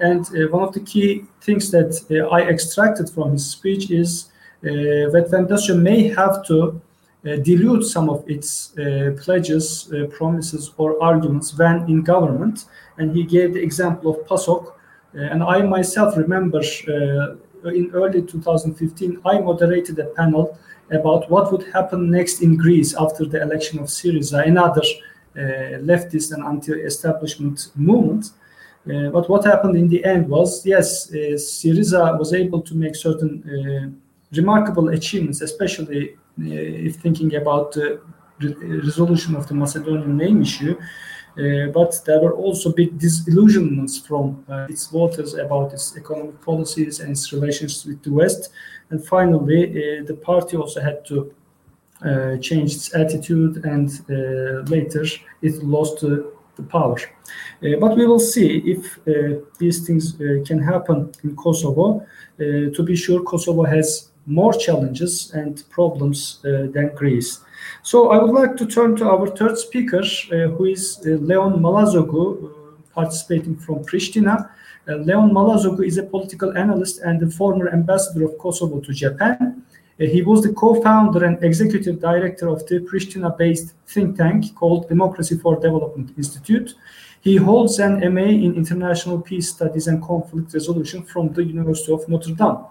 [0.00, 1.92] And one of the key things that
[2.32, 4.32] I extracted from his speech is
[4.64, 6.80] uh, dossier may have to
[7.22, 8.74] dilute some of its
[9.22, 12.64] pledges, promises, or arguments when in government
[12.98, 14.66] and he gave the example of PASOK.
[14.66, 17.36] Uh, and I myself remember uh,
[17.70, 20.58] in early 2015, I moderated a panel
[20.90, 24.82] about what would happen next in Greece after the election of Syriza, another
[25.36, 28.30] uh, leftist and anti-establishment movement.
[28.86, 32.94] Uh, but what happened in the end was, yes, uh, Syriza was able to make
[32.94, 38.00] certain uh, remarkable achievements, especially if thinking about the
[38.84, 40.76] resolution of the Macedonian name issue.
[41.36, 47.00] Uh, but there were also big disillusionments from uh, its voters about its economic policies
[47.00, 48.52] and its relations with the West.
[48.90, 51.34] And finally, uh, the party also had to
[52.04, 55.04] uh, change its attitude, and uh, later
[55.42, 56.30] it lost the
[56.68, 56.96] power.
[57.62, 58.98] Uh, but we will see if
[59.58, 60.12] these things
[60.46, 62.06] can happen in Kosovo.
[62.38, 67.43] to be sure, Kosovo has more challenges and problems than Greece.
[67.84, 71.60] So I would like to turn to our third speaker, uh, who is uh, Leon
[71.60, 74.48] Malazogu, uh, participating from Pristina.
[74.86, 79.62] Leon Malazogu is a political analyst and the former ambassador of Kosovo to Japan.
[79.98, 85.60] He was the co-founder and executive director of the Pristina-based think tank called Democracy for
[85.60, 86.74] Development Institute.
[87.20, 92.08] He holds an MA in International Peace Studies and Conflict Resolution from the University of
[92.08, 92.64] Notre Dame.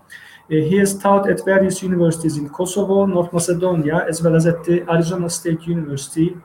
[0.51, 4.63] Uh, he has taught at various universities in Kosovo, North Macedonia, as well as at
[4.65, 6.35] the Arizona State University.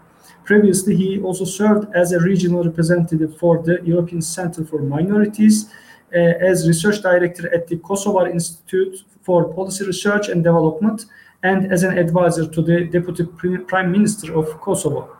[0.44, 5.70] Previously, he also served as a regional representative for the European Center for Minorities,
[6.14, 11.04] uh, as research director at the Kosovar Institute for Policy Research and Development,
[11.42, 13.24] and as an advisor to the Deputy
[13.66, 15.17] Prime Minister of Kosovo.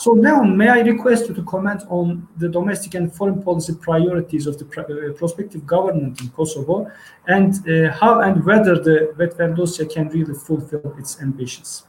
[0.00, 4.46] So now, may I request you to comment on the domestic and foreign policy priorities
[4.46, 6.90] of the uh, prospective government in Kosovo,
[7.28, 11.84] and uh, how and whether the Vetëvendosje can really fulfill its ambitions?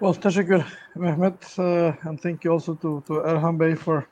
[0.00, 0.64] Well, teşekkür
[0.96, 4.08] Mehmet, uh, and thank you also to, to Erhan Bey for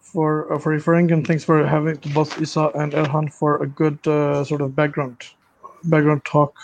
[0.00, 3.98] for uh, for referring, and thanks for having both Isa and Erhan for a good
[4.06, 5.16] uh, sort of background
[5.84, 6.54] background talk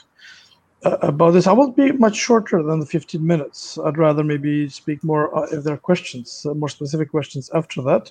[0.83, 1.47] about this.
[1.47, 3.79] I will be much shorter than the 15 minutes.
[3.85, 7.83] I'd rather maybe speak more uh, if there are questions, uh, more specific questions after
[7.83, 8.11] that.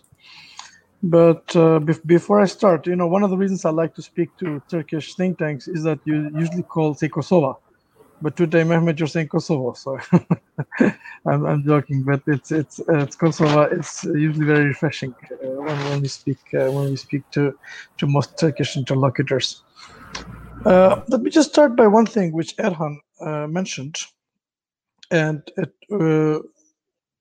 [1.01, 4.01] But uh, be- before I start, you know, one of the reasons I like to
[4.01, 7.61] speak to Turkish think tanks is that you usually call, say, Kosovo,
[8.21, 9.97] but today, Mehmet, you're saying Kosovo, so
[11.25, 13.61] I'm, I'm joking, but it's it's it's Kosovo.
[13.61, 17.53] It's usually very refreshing uh, when, when we speak uh, when we speak to
[17.97, 19.63] to most Turkish interlocutors.
[20.65, 23.97] Uh, let me just start by one thing which Erhan uh, mentioned,
[25.11, 26.39] and it, uh,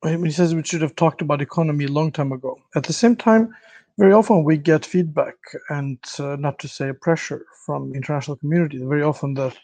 [0.08, 2.58] he says we should have talked about economy a long time ago.
[2.76, 3.54] At the same time,
[3.98, 5.34] very often we get feedback
[5.70, 8.78] and not to say pressure from international community.
[8.78, 9.56] Very often that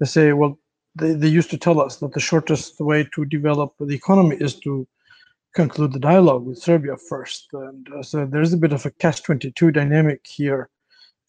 [0.00, 0.58] they say, well,
[0.96, 4.58] they, they used to tell us that the shortest way to develop the economy is
[4.60, 4.86] to
[5.54, 7.48] conclude the dialogue with Serbia first.
[7.52, 10.68] And uh, so there's a bit of a catch-22 dynamic here,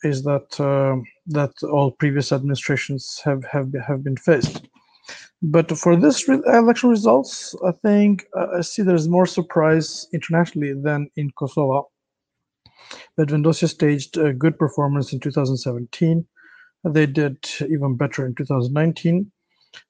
[0.04, 4.68] is that uh, that all previous administrations have have have been faced.
[5.42, 10.74] But for this re election results, I think uh, I see there's more surprise internationally
[10.74, 11.90] than in Kosovo.
[13.20, 16.26] Vetëvendosja staged a good performance in 2017.
[16.86, 17.38] They did
[17.70, 19.32] even better in 2019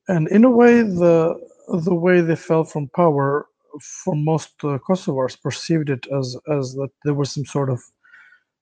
[0.07, 1.35] and in a way, the
[1.69, 3.47] the way they fell from power
[3.81, 7.81] for most uh, Kosovars perceived it as as that there was some sort of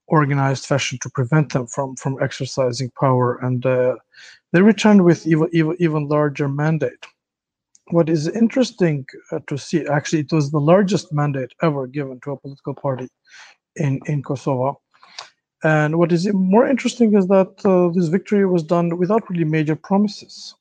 [0.07, 3.95] organized fashion to prevent them from from exercising power, and uh,
[4.51, 7.05] they returned with even even even larger mandate.
[7.91, 12.31] What is interesting uh, to see, actually, it was the largest mandate ever given to
[12.31, 13.07] a political party
[13.75, 14.81] in in Kosovo.
[15.63, 19.75] And what is more interesting is that uh, this victory was done without really major
[19.75, 20.55] promises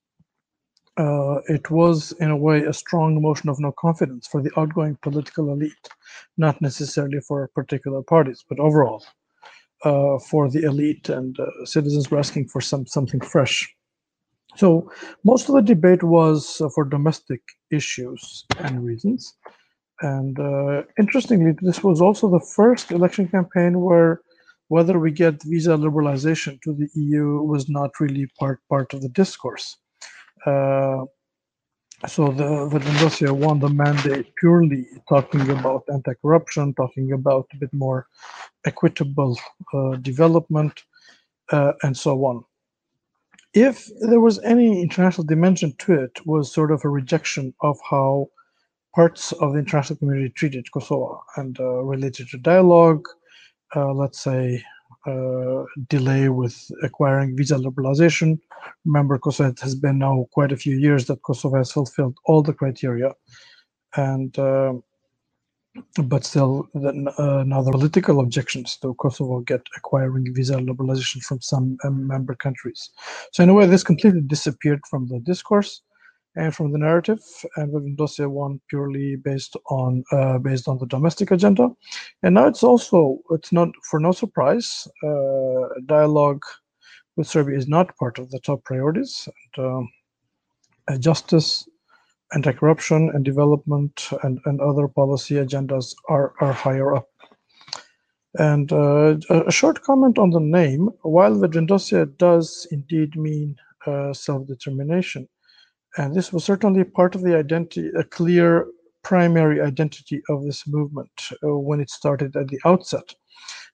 [0.97, 4.97] uh, it was, in a way, a strong motion of no confidence for the outgoing
[5.03, 5.89] political elite,
[6.37, 9.05] not necessarily for particular parties, but overall
[9.85, 13.73] uh, for the elite and uh, citizens were asking for some something fresh.
[14.57, 14.91] So
[15.25, 19.35] most of the debate was uh, for domestic issues and reasons.
[20.01, 24.21] And uh, interestingly, this was also the first election campaign where
[24.69, 29.09] whether we get visa liberalization to the EU was not really part part of the
[29.11, 29.77] discourse
[30.47, 31.05] uh,
[32.07, 37.73] so the the Vetëvendosja won the mandate purely talking about anti-corruption, talking about a bit
[37.73, 38.07] more
[38.65, 39.39] equitable
[39.73, 40.85] uh, development,
[41.53, 42.45] uh, and so on.
[43.55, 48.29] If there was any international dimension to it, was sort of a rejection of how
[48.95, 53.07] parts of the international community treated Kosovo and uh, related to dialogue,
[53.77, 54.65] uh, let's say
[55.07, 58.39] uh, delay with acquiring visa liberalization.
[58.85, 62.43] Remember, Kosovo it has been now quite a few years that Kosovo has fulfilled all
[62.43, 63.13] the criteria,
[63.97, 64.75] and uh,
[66.05, 71.41] but still, the, uh, now the political objections to Kosovo get acquiring visa liberalization from
[71.41, 72.91] some um, member countries.
[73.33, 75.83] So in a way, this completely disappeared from the discourse
[76.53, 77.23] from the narrative,
[77.57, 81.71] and Vetëvendosja won purely based on uh, based on the domestic agenda.
[82.23, 86.43] And now it's also it's not for no surprise, uh, dialogue
[87.17, 89.29] with Serbia is not part of the top priorities.
[89.57, 89.89] And, um,
[90.89, 91.69] uh, justice,
[92.35, 97.09] anti-corruption, and development, and, and other policy agendas are are higher up.
[98.37, 100.91] And uh, a short comment on the name.
[101.03, 103.55] While Vetëvendosja does indeed mean
[103.87, 105.29] uh, self-determination,
[105.97, 108.67] and this was certainly part of the identity, a clear
[109.03, 113.15] primary identity of this movement uh, when it started at the outset.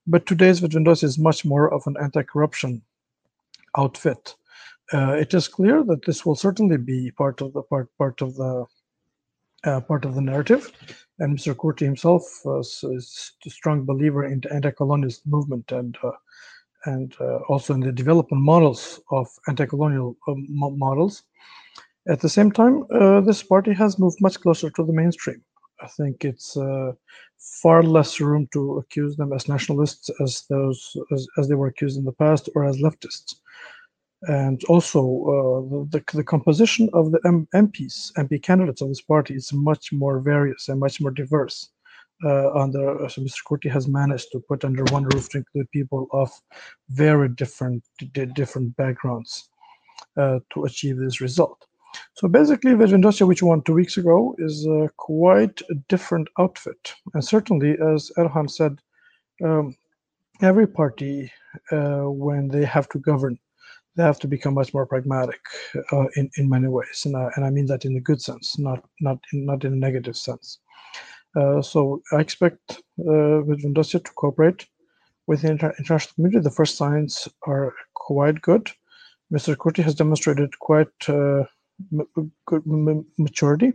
[0.06, 2.82] But today's Vetëvendosja is much more of an anti-corruption
[3.78, 4.34] outfit.
[4.92, 8.34] Uh, it is clear that this will certainly be part of the part part of
[8.34, 8.64] the
[9.64, 10.72] uh, part of the narrative,
[11.18, 11.54] and Mr.
[11.54, 12.22] Kurti himself
[12.60, 12.82] is
[13.46, 16.10] a strong believer in the anti-colonialist movement and uh,
[16.86, 21.22] and uh, also in the development models of anti-colonial um, models.
[22.08, 25.42] At the same time, uh, this party has moved much closer to the mainstream.
[25.82, 26.92] I think it's uh,
[27.62, 31.98] far less room to accuse them as nationalists as those as, as, they were accused
[31.98, 33.34] in the past or as leftists.
[34.22, 39.34] And also, uh, the, the composition of the M MPs, MP candidates of this party
[39.34, 41.70] is much more various and much more diverse.
[42.22, 43.42] Uh, under so Mr.
[43.48, 46.30] Kurti has managed to put under one roof to include people of
[46.90, 47.82] very different
[48.12, 49.48] different backgrounds
[50.18, 51.66] uh, to achieve this result.
[52.20, 56.92] So basically, Vetëvendosja, which won two weeks ago, is uh, quite a different outfit.
[57.14, 58.78] And certainly, as Erhan said,
[59.42, 59.74] um,
[60.42, 61.32] every party,
[61.72, 63.38] uh, when they have to govern,
[63.96, 65.40] they have to become much more pragmatic
[65.92, 68.58] uh, in in many ways, and I, and I mean that in a good sense,
[68.58, 70.58] not not in, not in a negative sense.
[71.34, 74.66] Uh, so I expect uh, Vetëvendosja to cooperate
[75.26, 76.44] with the inter international community.
[76.44, 78.70] The first signs are quite good.
[79.32, 79.56] Mr.
[79.56, 81.08] Kurti has demonstrated quite
[83.18, 83.72] maturity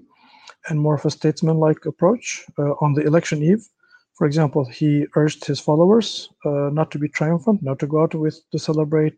[0.67, 3.67] and more of a statesman-like approach uh, on the election eve.
[4.15, 8.15] For example, he urged his followers uh, not to be triumphant, not to go out
[8.15, 9.17] with to celebrate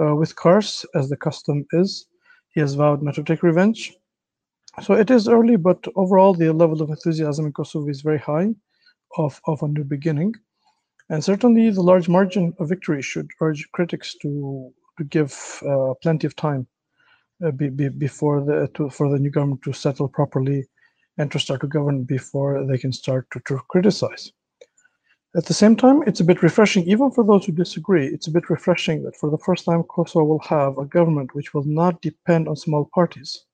[0.00, 2.06] uh, with cars, as the custom is.
[2.54, 3.94] he has vowed not to take revenge.
[4.82, 8.48] So it is early, but overall the level of enthusiasm in Kosovo is very high
[9.18, 10.34] of, of a new beginning.
[11.10, 16.26] And certainly the large margin of victory should urge critics to, to give uh, plenty
[16.26, 16.66] of time
[17.50, 20.66] be, be, before the, to, for the new government to settle properly
[21.18, 24.32] and to start to govern before they can start to, to criticize.
[25.34, 28.30] At the same time, it's a bit refreshing, even for those who disagree, it's a
[28.30, 32.02] bit refreshing that for the first time Kosovo will have a government which will not
[32.02, 33.44] depend on small parties.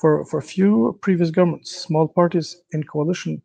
[0.00, 3.42] For, for a few previous governments, small parties in coalition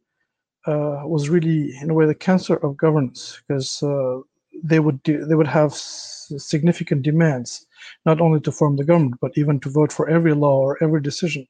[0.67, 4.19] uh, was really, in a way, the cancer of governance because uh,
[4.63, 7.66] they would they would have significant demands,
[8.05, 11.01] not only to form the government, but even to vote for every law or every
[11.01, 11.45] decision.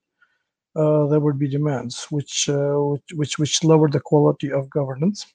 [0.75, 2.75] Uh, there would be demands which, uh,
[3.13, 5.25] which which which the quality of governance,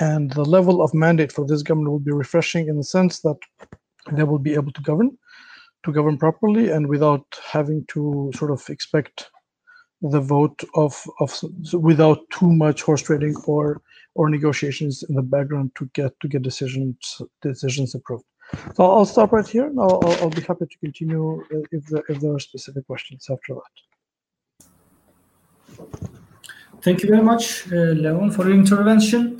[0.00, 3.36] and the level of mandate for this government will be refreshing in the sense that
[4.12, 5.16] they will be able to govern,
[5.84, 9.30] to govern properly, and without having to sort of expect
[10.02, 11.38] the vote of of
[11.72, 13.82] without too much horse trading or
[14.14, 18.24] or negotiations in the background to get to get decisions decisions approved.
[18.74, 19.72] So I'll stop right here.
[19.78, 23.54] I'll, I'll, I'll be happy to continue if there, if there are specific questions after
[23.54, 23.74] that.
[26.82, 29.38] Thank you very much, uh, Leon, for your intervention.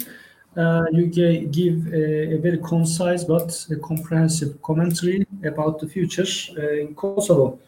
[0.56, 6.24] Uh, you give a, a, very concise but comprehensive commentary about the future
[6.58, 7.58] uh, in Kosovo.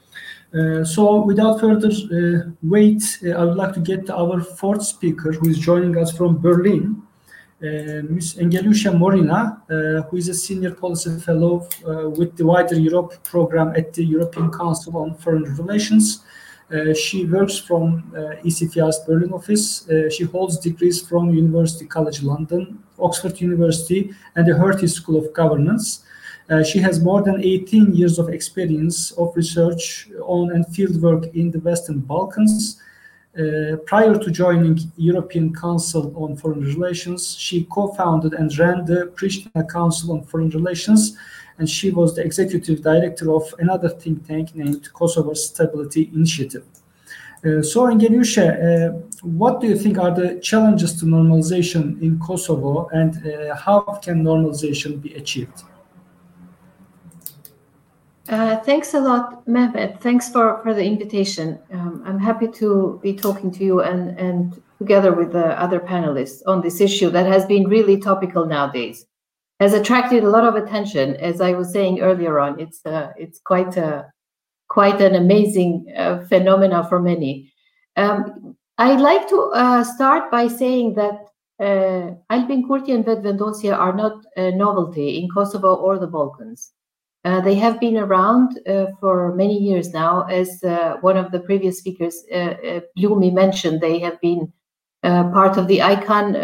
[0.55, 5.33] Uh, so without further uh, wait, uh, I would like to get our fourth speaker
[5.33, 7.03] who is joining us from Berlin,
[7.61, 8.37] Ms.
[8.37, 9.61] Engjellushe Morina,
[10.09, 11.69] who is a senior policy fellow
[12.17, 16.23] with the Wider Europe program at the European Council on Foreign Relations.
[16.71, 19.89] Uh, she works from uh, ECFR's Berlin office.
[19.89, 25.33] Uh, she holds degrees from University College London, Oxford University, and the Hertie School of
[25.33, 26.05] Governance.
[26.51, 31.51] Uh, she has more than 18 years of experience of research on and fieldwork in
[31.51, 32.81] the Western Balkans.
[33.39, 39.63] Uh, prior to joining European Council on Foreign Relations, she co-founded and ran the Pristina
[39.71, 41.17] Council on Foreign Relations,
[41.59, 46.65] and she was the executive director of another think tank named Kosovo Stability Initiative.
[47.45, 52.89] Uh, so, Engjellushe, uh, what do you think are the challenges to normalization in Kosovo,
[52.93, 55.63] and uh, how can normalization be achieved?
[58.29, 60.01] Uh, thanks a lot, Mehmet.
[60.01, 61.59] Thanks for, for the invitation.
[61.73, 66.43] Um, I'm happy to be talking to you and, and together with the other panelists
[66.47, 69.07] on this issue that has been really topical nowadays.
[69.61, 72.61] Has attracted a lot of attention, as I was saying earlier on.
[72.61, 74.07] It's uh, it's quite a
[74.69, 77.53] quite an amazing uh, phenomena for many.
[77.97, 81.19] Um, I'd like to uh, start by saying that
[81.59, 86.73] uh, Albin Kurti and Vetëvendosja are not a novelty in Kosovo or the Balkans.
[87.25, 90.23] Uh, they have been around uh, for many years now.
[90.25, 94.53] As uh, one of the previous speakers, uh, uh, Blumi, mentioned, they have been
[95.03, 96.37] uh, part of the KAN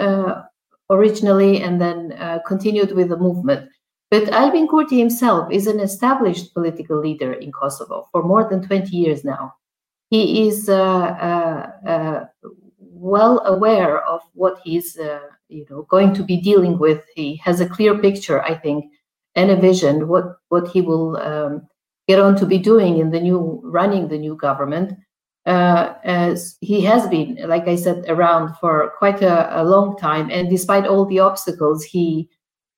[0.90, 2.12] originally and then
[2.46, 3.70] continued with the movement.
[4.10, 8.94] But Albin Kurti himself is an established political leader in Kosovo for more than 20
[8.94, 9.54] years now.
[10.10, 10.68] He is
[12.78, 14.96] well aware of what he's
[15.48, 17.04] you know, going to be dealing with.
[17.14, 18.84] He has a clear picture, I think,
[19.36, 21.66] and a vision what what he will um,
[22.08, 24.92] get on to be doing in the new running the new government
[25.46, 30.30] uh, as he has been like i said around for quite a, a long time.
[30.30, 32.28] And despite all the obstacles he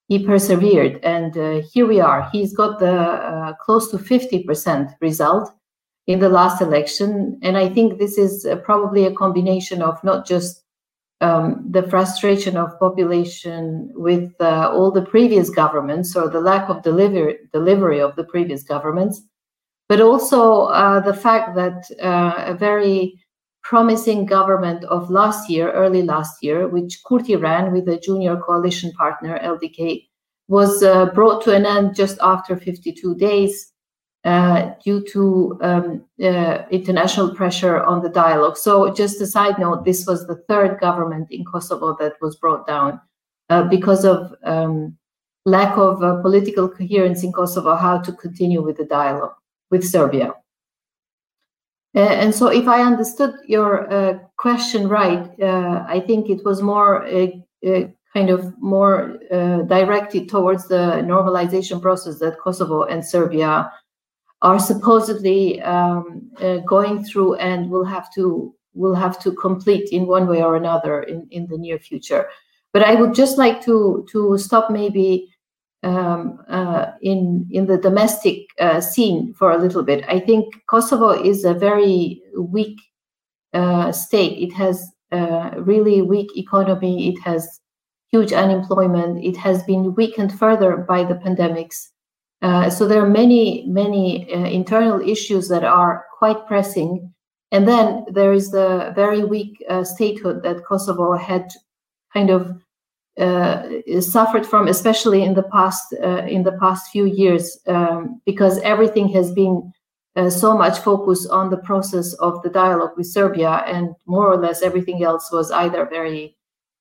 [0.08, 1.00] he persevered.
[1.02, 2.28] And uh, here we are.
[2.30, 5.50] He's got the uh, close to 50% result
[6.06, 7.38] in the last election.
[7.42, 10.62] And i think this is uh, probably a combination of not just
[11.20, 16.82] um, the frustration of population with uh, all the previous governments or the lack of
[16.82, 19.22] deliver- delivery of the previous governments,
[19.88, 23.18] but also uh, the fact that uh, a very
[23.62, 28.92] promising government of last year, early last year, which Kurti ran with a junior coalition
[28.92, 30.06] partner, LDK,
[30.48, 33.72] was uh, brought to an end just after 52 days
[34.26, 38.56] uh, due to um, uh, international pressure on the dialogue.
[38.56, 42.66] So, just a side note, this was the third government in Kosovo that was brought
[42.66, 43.00] down
[43.50, 44.98] uh, because of um,
[45.44, 49.34] lack of uh, political coherence in Kosovo, how to continue with the dialogue
[49.70, 50.34] with Serbia.
[51.94, 57.06] And so, if I understood your uh, question right, I think it was more
[58.12, 63.70] kind of more directed towards the normalization process that Kosovo and Serbia
[64.42, 70.06] are supposedly um, uh, going through and will have to will have to complete in
[70.06, 72.28] one way or another in, in the near future.
[72.72, 75.32] But I would just like to to stop maybe
[75.82, 80.04] um, uh, in in the domestic uh, scene for a little bit.
[80.08, 82.78] I think Kosovo is a very weak
[83.54, 84.38] uh, state.
[84.42, 87.08] It has a really weak economy.
[87.08, 87.60] It has
[88.10, 89.24] huge unemployment.
[89.24, 91.88] It has been weakened further by the pandemics.
[92.42, 97.12] Uh, so there are many many uh, internal issues that are quite pressing.
[97.52, 101.48] And then there is the very weak uh, statehood that Kosovo had
[102.12, 102.60] kind of
[103.18, 103.62] uh,
[104.00, 109.08] suffered from, especially in the past uh, in the past few years, um, because everything
[109.08, 109.72] has been
[110.30, 114.62] so much focus on the process of the dialogue with Serbia, and more or less
[114.62, 116.36] everything else was either very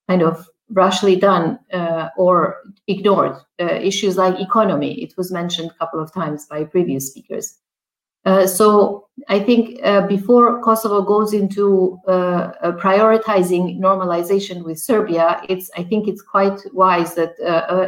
[0.07, 2.57] kind of rashly done uh, or
[2.87, 3.35] ignored.
[3.59, 7.59] Uh, issues like economy, it was mentioned a couple of times by previous speakers.
[8.25, 15.69] Uh, so I think uh, before Kosovo goes into uh, prioritizing normalization with Serbia, it's
[15.77, 17.35] I think it's quite wise that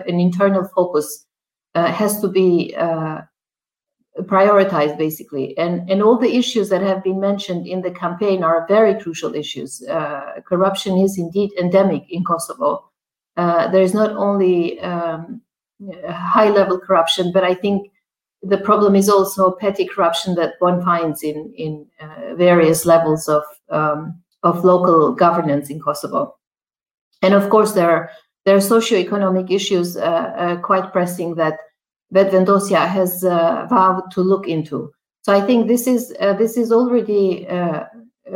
[0.08, 1.26] an internal focus
[1.74, 2.76] has to be
[4.24, 5.58] prioritized basically.
[5.58, 9.36] And and all the issues that have been mentioned in the campaign are very crucial
[9.36, 9.84] issues.
[9.88, 12.90] Uh, corruption is indeed endemic in kosovo.
[13.36, 15.42] Uh, there is not only um,
[16.10, 17.92] high level corruption but i think
[18.44, 23.44] the problem is also petty corruption that one finds in in uh, various levels of
[23.70, 26.38] um, of local governance in Kosovo,
[27.22, 28.10] and of course there are
[28.46, 31.58] there are socioeconomic issues uh, uh, quite pressing that
[32.14, 34.92] Vetëvendosja has uh, vowed to look into.
[35.22, 37.86] So I think this is uh, this is already uh,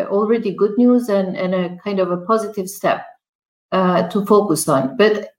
[0.09, 3.05] already good news and and a kind of a positive step
[3.71, 4.97] to focus on.
[4.97, 5.29] But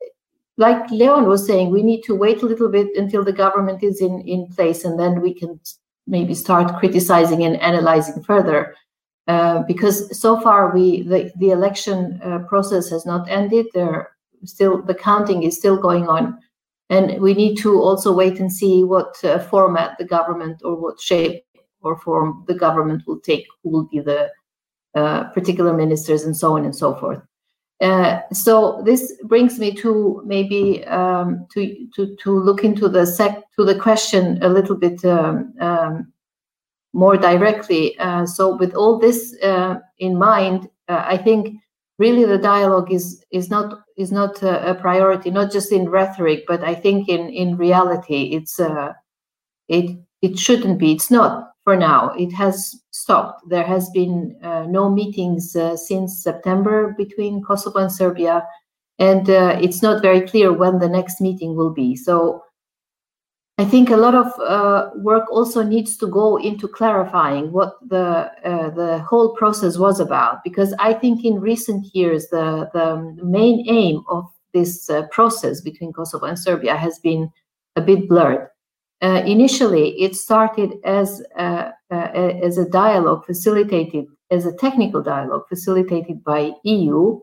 [0.57, 4.01] like Leon was saying, we need to wait a little bit until the government is
[4.01, 5.59] in, in place and then we can
[6.07, 8.75] maybe start criticizing and analyzing further.
[9.29, 13.67] Uh, because so far we the, the election uh, process has not ended.
[13.73, 14.11] There
[14.45, 16.39] still the counting is still going on,
[16.93, 21.01] and we need to also wait and see what uh, format the government or what
[21.01, 21.43] shape
[21.81, 23.47] or form the government will take.
[23.63, 24.31] Who will be the
[24.95, 27.23] uh, particular ministers and so on and so forth.
[27.81, 33.43] Uh, so this brings me to maybe um, to, to to look into the sec
[33.57, 36.13] to the question a little bit um, um,
[36.93, 37.99] more directly.
[37.99, 41.57] Uh, so with all this uh, in mind, uh, I think
[41.99, 46.45] really the dialogue is is not is not a, a, priority, not just in rhetoric,
[46.47, 48.93] but I think in in reality, it's uh,
[49.69, 50.93] it it shouldn't be.
[50.93, 52.13] It's not for now.
[52.19, 53.49] It has stopped.
[53.49, 58.47] There has been uh, no meetings uh, since September between Kosovo and Serbia,
[58.99, 61.97] and uh, it's not very clear when the next meeting will be.
[61.97, 62.43] So
[63.59, 68.31] I think a lot of uh, work also needs to go into clarifying what the
[68.45, 73.67] uh, the whole process was about, because I think in recent years the the main
[73.69, 74.25] aim of
[74.55, 77.31] this uh, process between Kosovo and Serbia has been
[77.77, 78.49] a bit blurred.
[79.03, 86.23] Uh, initially, it started as a, as a dialogue facilitated, as a technical dialogue facilitated
[86.23, 87.21] by EU,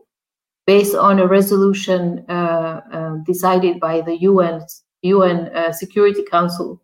[0.66, 4.60] based on a resolution uh, uh, decided by the UN
[5.02, 6.80] UN uh, Security Council,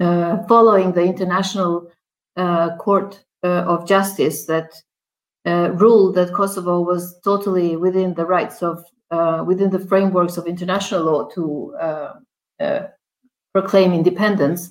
[0.00, 1.90] uh, following the International
[2.36, 4.70] uh, Court of Justice that
[5.46, 8.84] ruled that Kosovo was totally within the rights of
[9.46, 11.74] within the frameworks of international law to
[13.52, 14.70] proclaim independence.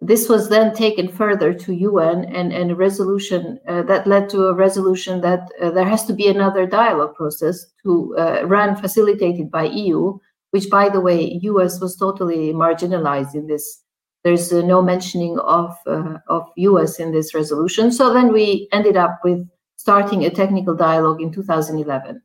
[0.00, 4.46] This was then taken further to UN and, and a resolution uh, that led to
[4.46, 9.50] a resolution that uh, there has to be another dialogue process to uh, run facilitated
[9.50, 10.16] by EU,
[10.50, 13.82] which by the way, US was totally marginalized in this.
[14.24, 17.92] There's uh, no mentioning of, uh, of US in this resolution.
[17.92, 22.20] So then we ended up with starting a technical dialogue in 2011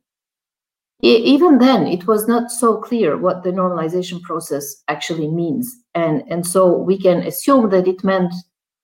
[1.04, 6.46] even then it was not so clear what the normalization process actually means and and
[6.46, 8.32] so we can assume that it meant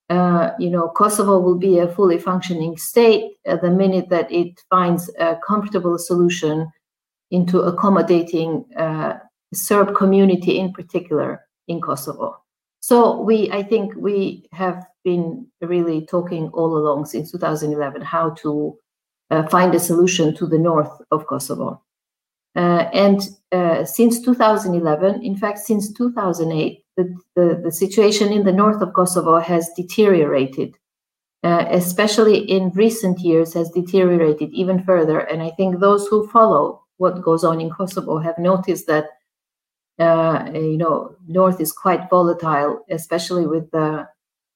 [0.09, 4.59] uh, you know kosovo will be a fully functioning state at the minute that it
[4.69, 6.69] finds a comfortable solution
[7.31, 9.13] into accommodating uh,
[9.53, 12.35] serb community in particular in kosovo
[12.79, 18.77] so we i think we have been really talking all along since 2011 how to
[19.31, 21.81] uh, find a solution to the north of kosovo
[22.55, 28.51] uh, and uh, since 2011, in fact, since 2008, the, the, the, situation in the
[28.51, 30.75] north of Kosovo has deteriorated,
[31.43, 35.19] uh, especially in recent years, has deteriorated even further.
[35.19, 39.05] And I think those who follow what goes on in Kosovo have noticed that,
[40.01, 44.07] uh, you know, north is quite volatile, especially with the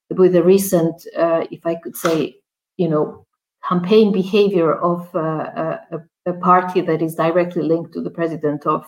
[0.10, 2.36] with the recent, uh, if I could say,
[2.78, 3.26] you know,
[3.68, 8.86] campaign behavior of uh, a, a party that is directly linked to the president of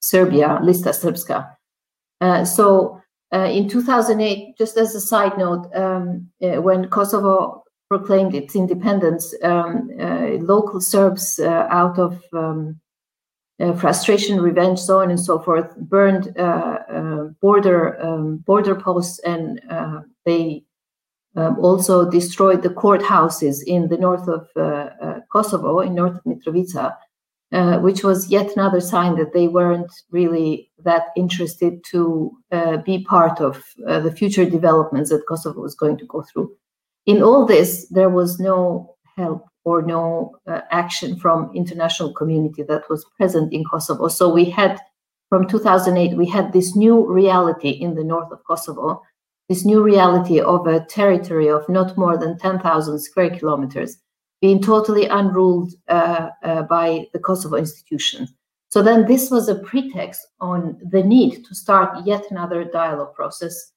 [0.00, 1.56] Serbia, Lista Srpska.
[2.20, 3.00] Uh, so
[3.34, 9.34] uh, in 2008, just as a side note, um, uh, when Kosovo proclaimed its independence,
[9.42, 9.90] um,
[10.40, 12.80] local Serbs out of um,
[13.78, 16.34] frustration, revenge, so on and so forth, burned
[17.40, 19.60] border um, border posts and
[20.24, 20.64] they
[21.36, 26.24] um, also destroyed the courthouses in the north of uh, uh, Kosovo, in north of
[26.24, 26.94] Mitrovica,
[27.52, 33.04] uh, which was yet another sign that they weren't really that interested to uh, be
[33.04, 36.54] part of uh, the future developments that Kosovo was going to go through.
[37.06, 42.88] In all this, there was no help or no uh, action from international community that
[42.90, 44.08] was present in Kosovo.
[44.08, 44.80] So we had,
[45.28, 49.02] from 2008, we had this new reality in the north of Kosovo
[49.52, 53.98] this new reality of a territory of not more than 10,000 square kilometers
[54.40, 58.32] being totally unruled uh, uh, by the Kosovo institutions.
[58.70, 63.72] So then this was a pretext on the need to start yet another dialogue process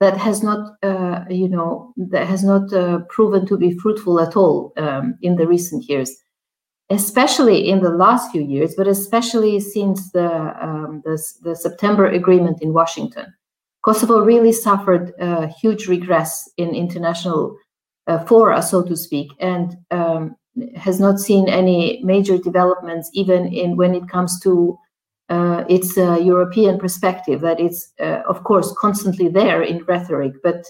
[0.00, 4.36] that has not, uh, you know, that has not uh, proven to be fruitful at
[4.36, 6.14] all um, in the recent years,
[6.90, 10.30] especially in the last few years, but especially since the,
[10.64, 13.26] um, the, the September agreement in Washington.
[13.82, 17.56] Kosovo really suffered a huge regress in international
[18.06, 20.36] uh, fora, so to speak, and um,
[20.76, 24.78] has not seen any major developments, even in when it comes to
[25.28, 27.40] uh, its European perspective.
[27.40, 30.66] That it's, uh, of course, constantly there in rhetoric, but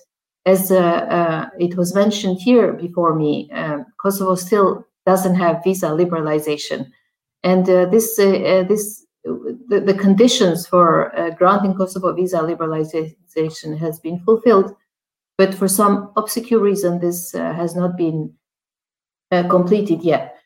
[0.47, 5.87] as uh, uh, it was mentioned here before me, um, Kosovo still doesn't have visa
[5.89, 6.91] liberalization,
[7.45, 14.75] and this this the, the conditions for granting Kosovo visa liberalization has been fulfilled,
[15.37, 18.33] but for some obscure reason, this has not been
[19.49, 20.37] completed yet.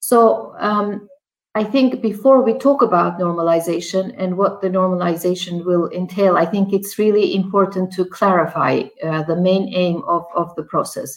[0.00, 1.08] So um,
[1.58, 6.72] I think before we talk about normalization and what the normalization will entail, I think
[6.72, 11.10] it's really important to clarify uh, the main aim of, of the process.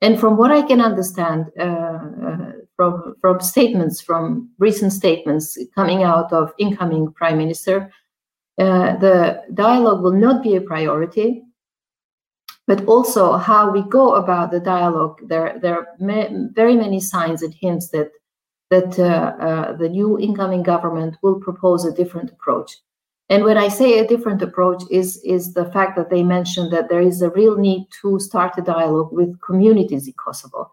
[0.00, 6.02] And from what I can understand, uh, uh, from from statements from recent statements coming
[6.02, 7.76] out of incoming prime minister
[8.58, 11.42] uh, the dialogue will not be a priority
[12.66, 17.42] but also how we go about the dialogue there there are ma- very many signs
[17.42, 18.10] and hints that
[18.74, 22.70] that uh, uh, the new incoming government will propose a different approach
[23.28, 26.88] and when i say a different approach is is the fact that they mentioned that
[26.88, 30.70] there is a real need to start a dialogue with communities in kosovo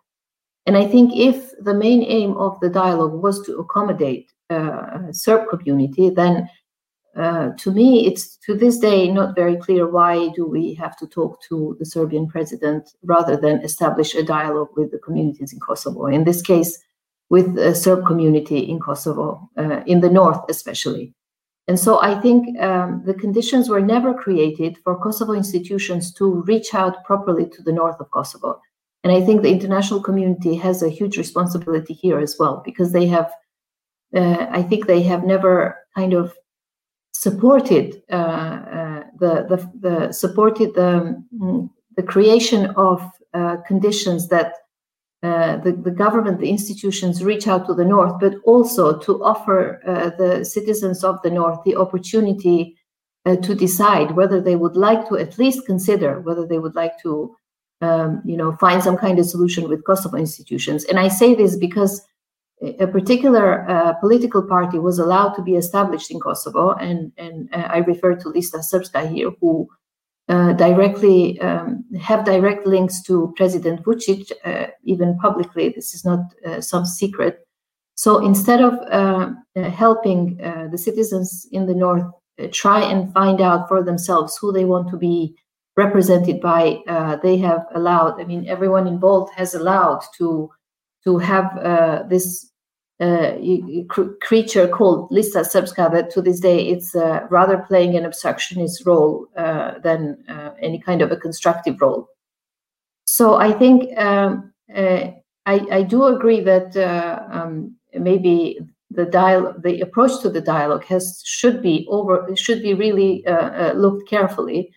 [0.66, 5.49] and I think if the main aim of the dialogue was to accommodate uh, Serb
[5.49, 6.47] community, then
[7.16, 11.08] uh, to me, it's to this day not very clear why do we have to
[11.08, 16.06] talk to the Serbian president rather than establish a dialogue with the communities in Kosovo.
[16.06, 16.80] In this case,
[17.32, 21.06] with the Serb community in Kosovo, uh, in the north especially.
[21.70, 26.74] And so I think um, the conditions were never created for Kosovo institutions to reach
[26.74, 28.60] out properly to the north of Kosovo.
[29.04, 33.08] And I think the international community has a huge responsibility here as well, because they
[33.08, 33.30] have,
[34.14, 36.34] uh, I think they have never kind of
[37.14, 38.16] supported uh,
[38.78, 42.98] uh, the, the, the supported the, mm, the creation of
[43.34, 44.50] uh, conditions that
[45.24, 49.80] uh, the, the government, the institutions reach out to the North, but also to offer
[49.86, 52.76] uh, the citizens of the North the opportunity
[53.43, 57.36] to decide whether they would like to at least consider whether they would like to
[57.82, 60.86] um, you know, find some kind of solution with Kosovo institutions.
[60.86, 62.01] And I say this because
[62.80, 67.67] a particular uh, political party was allowed to be established in Kosovo, and and uh,
[67.69, 69.67] I refer to Lista Srpska here, who
[70.32, 75.70] uh, directly um, have direct links to President Vucic, uh, even publicly.
[75.70, 77.46] This is not uh, some secret.
[77.96, 79.32] So instead of uh,
[79.70, 80.38] helping
[80.72, 82.06] the citizens in the north
[82.52, 85.36] try and find out for themselves who they want to be
[85.78, 90.50] represented by uh, they have allowed i mean everyone involved has allowed to
[91.04, 92.51] to have uh, this
[93.02, 93.36] uh,
[94.22, 99.28] creature called lista srpska that to this day it's uh, rather playing an obstructionist role
[99.38, 102.08] uh, than uh, any kind of a constructive role.
[103.06, 105.16] So i think um, I,
[105.47, 106.78] I, do agree that
[107.32, 108.60] um, maybe
[108.91, 113.24] the dialogue the approach to the dialogue has should be over should be really
[113.74, 114.72] looked carefully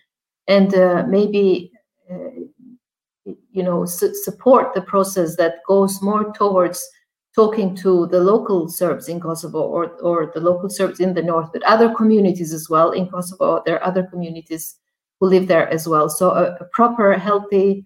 [0.47, 1.71] and uh, maybe
[2.11, 6.87] uh, you know su- support the process that goes more towards
[7.35, 11.49] talking to the local Serbs in Kosovo or or the local Serbs in the north,
[11.53, 13.61] but other communities as well in Kosovo.
[13.65, 14.75] There are other communities
[15.19, 16.09] who live there as well.
[16.09, 17.85] So a, a proper, healthy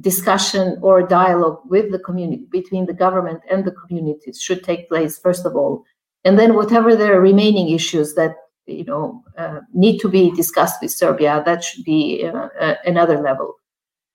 [0.00, 5.18] discussion or dialogue with the community between the government and the communities should take place
[5.18, 5.84] first of all,
[6.24, 8.34] and then whatever the remaining issues that
[8.66, 11.42] you know, uh, need to be discussed with Serbia.
[11.44, 13.54] That should be uh, uh, another level.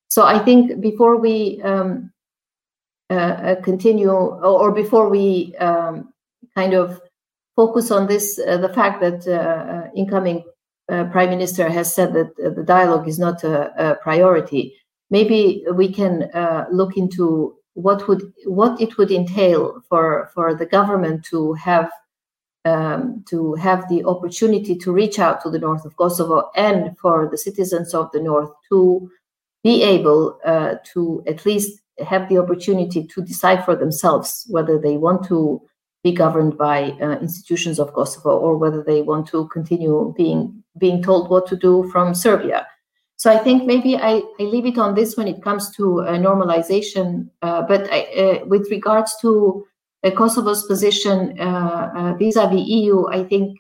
[0.09, 2.11] So I think before we um,
[3.09, 6.13] Uh, continue, or, or, before we um,
[6.53, 7.01] kind of
[7.55, 10.43] focus on this, uh, the fact that uh, incoming
[10.87, 14.75] prime minister has said that the dialogue is not a, a priority.
[15.09, 16.29] Maybe we can
[16.71, 21.89] look into what would what it would entail for for the government to have
[22.65, 27.29] um, to have the opportunity to reach out to the north of Kosovo and for
[27.29, 29.09] the citizens of the north to
[29.63, 34.97] be able uh, to at least have the opportunity to decide for themselves whether they
[34.97, 35.61] want to
[36.03, 41.03] be governed by uh, institutions of Kosovo or whether they want to continue being being
[41.03, 42.65] told what to do from Serbia.
[43.17, 46.11] So I think maybe I, I leave it on this when it comes to uh,
[46.13, 47.29] normalization.
[47.41, 49.65] Uh, but I, uh, with regards to
[50.05, 53.59] uh, Kosovo's position uh, vis-a-vis EU, I think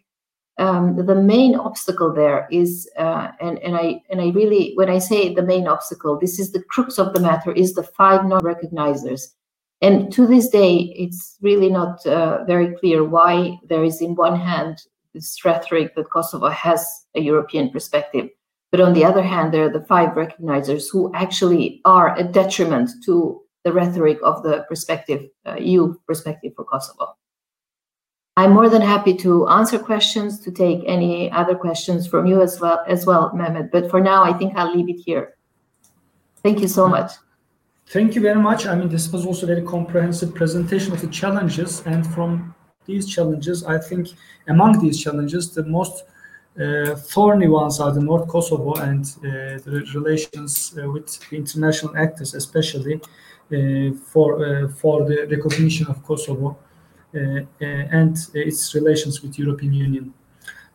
[0.59, 5.33] um, the main obstacle there is, and and I and I really, when I say
[5.33, 9.21] the main obstacle, this is the crux of the matter, is the five non-recognizers.
[9.81, 12.03] And to this day, it's really not
[12.45, 14.83] very clear why there is, in one hand,
[15.13, 16.85] this rhetoric that Kosovo has
[17.15, 18.29] a European perspective
[18.71, 22.91] but on the other hand, there are the five recognizers who actually are a detriment
[23.05, 27.15] to the rhetoric of the perspective, uh, EU perspective for Kosovo.
[28.39, 32.57] I'm more than happy to answer questions, to take any other questions from you as
[32.61, 33.69] well, as well, Mehmet.
[33.69, 35.35] But for now, I think I'll leave it here.
[36.41, 37.11] Thank you so much.
[37.87, 38.65] Thank you very much.
[38.65, 41.83] I mean, this was also a very comprehensive presentation of the challenges.
[41.85, 44.07] And from these challenges, I think
[44.47, 46.05] among these challenges, the most
[46.57, 52.33] uh, thorny ones are the North Kosovo and uh, the relations uh, with international actors,
[52.35, 53.01] especially
[54.11, 54.29] for
[54.81, 56.55] for the recognition of Kosovo
[57.13, 60.13] and its relations with European Union.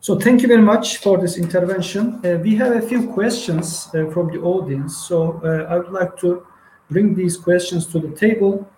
[0.05, 2.21] So thank you very much for this intervention.
[2.23, 5.07] Uh, we have a few questions uh, from the audience.
[5.07, 6.45] So uh, I would like to
[6.91, 8.69] bring these questions to the table.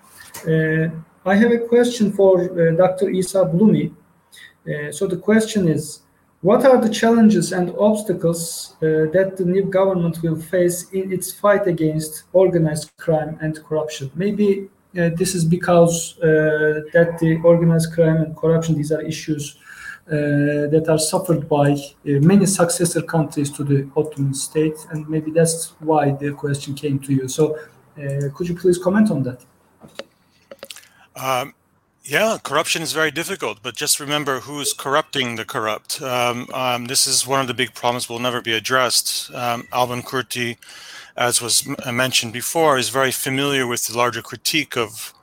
[1.25, 2.47] I have a question for
[2.77, 3.09] Dr.
[3.09, 3.91] Isa Blumi.
[4.91, 6.03] so the question is,
[6.41, 11.33] what are the challenges and obstacles uh, that the new government will face in its
[11.33, 14.11] fight against organized crime and corruption?
[14.15, 19.57] Maybe uh, this is because uh, that the organized crime and corruption these are issues
[20.07, 25.31] uh, that are suffered by uh, many successor countries to the Ottoman state, and maybe
[25.31, 27.27] that's why the question came to you.
[27.27, 27.57] So,
[27.97, 29.43] uh, could you please comment on that?
[31.15, 31.53] Um,
[32.03, 36.01] yeah, corruption is very difficult, but just remember who's corrupting the corrupt.
[36.01, 39.29] Um, um, this is one of the big problems will never be addressed.
[39.33, 40.55] Um, Albin Kurti,
[41.17, 45.13] as was uh, mentioned before, is very familiar with the larger critique of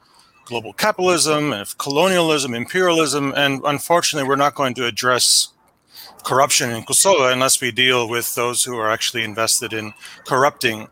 [0.44, 5.48] global capitalism and of colonialism, imperialism, and unfortunately, we're not going to address
[6.24, 9.94] corruption in Kosovo unless we deal with those who are actually invested in
[10.26, 10.88] corrupting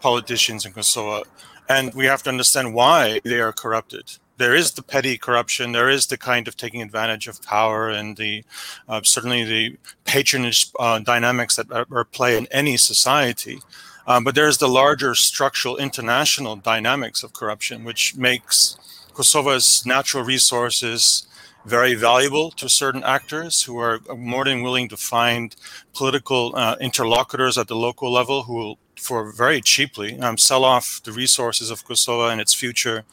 [0.00, 1.22] politicians in Kosovo.
[1.68, 5.88] And we have to understand why they are corrupted there is the petty corruption, there
[5.88, 8.44] is the kind of taking advantage of power, and the
[8.88, 13.60] uh, certainly the patronage uh, dynamics that are, are play in any society.
[14.06, 18.76] Um, but there's the larger structural international dynamics of corruption, which makes
[19.14, 21.26] Kosovo's natural resources
[21.64, 25.56] very valuable to certain actors who are more than willing to find
[25.94, 31.00] political uh, interlocutors at the local level who will, for very cheaply, um, sell off
[31.02, 33.04] the resources of Kosovo and its future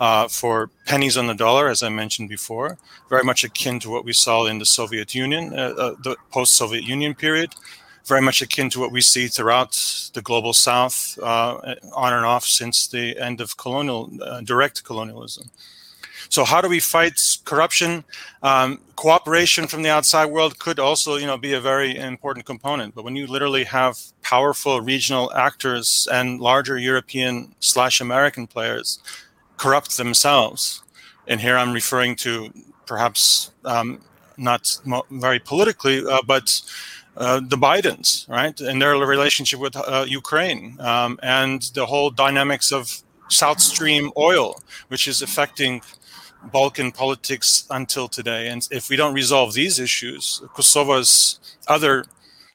[0.00, 2.78] uh, for pennies on the dollar, as I mentioned before,
[3.08, 6.54] very much akin to what we saw in the Soviet Union, uh, uh, the post
[6.54, 7.54] Soviet Union period,
[8.06, 9.72] very much akin to what we see throughout
[10.14, 15.50] the global south, uh, on and off since the end of colonial, uh, direct colonialism.
[16.28, 18.04] So how do we fight corruption?
[18.42, 22.94] Um, cooperation from the outside world could also, you know, be a very important component.
[22.94, 29.00] But when you literally have powerful regional actors and larger European slash American players
[29.56, 30.84] corrupt themselves.
[31.26, 32.52] And here I'm referring to
[32.86, 34.00] perhaps um,
[34.36, 34.80] not
[35.10, 36.62] very politically, uh, but
[37.20, 42.72] uh, the Bidens, right, and their relationship with uh, Ukraine, um, and the whole dynamics
[42.72, 45.82] of South Stream oil, which is affecting
[46.50, 48.48] Balkan politics until today.
[48.48, 52.06] And if we don't resolve these issues, Kosovo's other,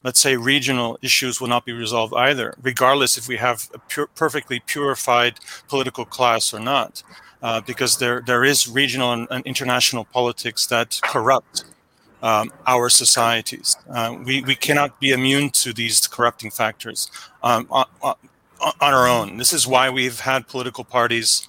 [0.03, 4.07] let's say, regional issues will not be resolved either, regardless if we have a pure,
[4.16, 7.03] perfectly purified political class or not.
[7.43, 11.63] Uh, because there, there is regional and, and international politics that corrupt
[12.26, 13.78] um, our societies.
[13.88, 17.11] Uh, we, we cannot be immune to these corrupting factors
[17.43, 18.15] um, on, on,
[18.82, 19.38] our own.
[19.38, 21.47] This is why we've had political parties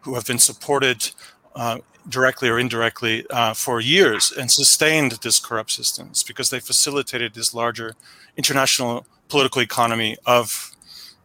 [0.00, 1.10] who have been supported
[1.54, 6.08] uh, directly or indirectly uh, for years and sustained this corrupt system.
[6.10, 7.94] It's because they facilitated this larger
[8.36, 10.72] international political economy of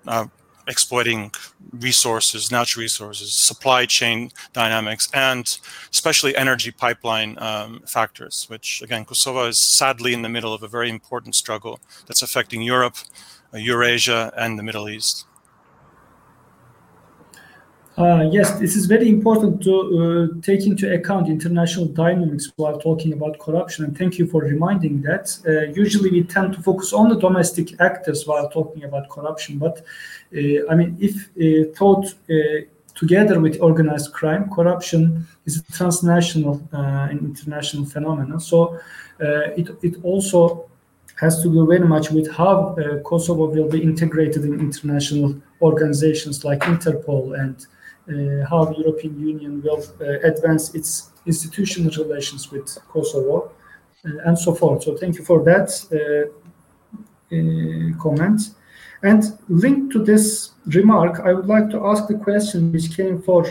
[0.05, 0.27] uh,
[0.67, 1.31] exploiting
[1.71, 5.59] resources, natural resources, supply chain dynamics, and
[5.91, 10.67] especially energy pipeline um, factors, which again, Kosovo is sadly in the middle of a
[10.67, 12.95] very important struggle that's affecting Europe,
[13.53, 15.25] uh, Eurasia, and the Middle East.
[17.97, 23.11] Uh, yes, this is very important to uh, take into account international dynamics while talking
[23.11, 23.83] about corruption.
[23.83, 25.37] And thank you for reminding that.
[25.45, 29.57] Uh, usually, we tend to focus on the domestic actors while talking about corruption.
[29.57, 29.83] But
[30.33, 32.61] uh, I mean, if uh, thought uh,
[32.95, 38.39] together with organized crime, corruption is a transnational and international phenomenon.
[38.39, 38.79] So
[39.19, 40.69] it it also
[41.19, 46.61] has to do very much with how Kosovo will be integrated in international organizations like
[46.61, 47.67] Interpol and
[48.49, 53.51] how the European Union will uh, advance its institutional relations with Kosovo
[54.05, 54.83] uh, and so forth.
[54.83, 55.69] So thank you for that
[57.99, 58.41] comment.
[59.03, 63.45] And linked to this remark, I would like to ask the question which came for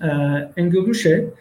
[0.00, 1.32] uh, Engjellushe.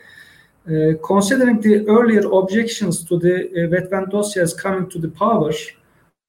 [0.68, 5.54] Uh, considering the earlier objections to the uh, Vetëvendosje's coming to the power,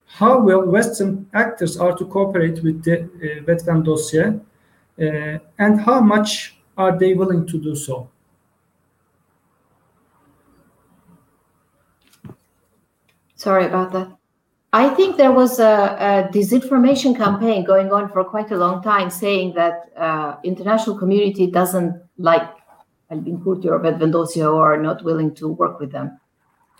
[0.06, 4.32] how will Western actors are to cooperate with the uh, dossier uh,
[4.98, 8.10] and how much are they willing to do so?
[13.34, 14.18] Sorry about that.
[14.72, 19.08] I think there was a, a, disinformation campaign going on for quite a long time,
[19.08, 22.50] saying that uh, international community doesn't like
[23.10, 26.20] Albin Kurti or Vetëvendosje or not willing to work with them.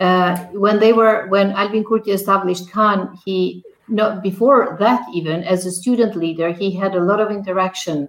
[0.00, 5.66] Uh, when they were when Albin Kurti established KAN, he not before that even as
[5.66, 8.08] a student leader he had a lot of interaction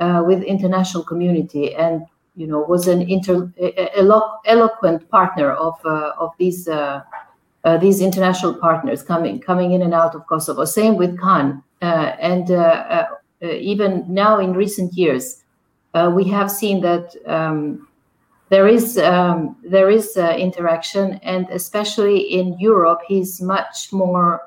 [0.00, 2.02] uh, with international community and
[2.34, 3.52] you know was an inter
[3.96, 7.02] elo- eloquent partner of uh, of these uh,
[7.64, 10.64] uh these international partners coming coming in and out of Kosovo.
[10.64, 13.06] Same with KAN, uh, and uh,
[13.42, 15.44] even now in recent years,
[16.12, 17.14] we have seen that.
[17.26, 17.88] Um,
[18.48, 24.42] there is um, there is interaction, and especially in Europe, he's much more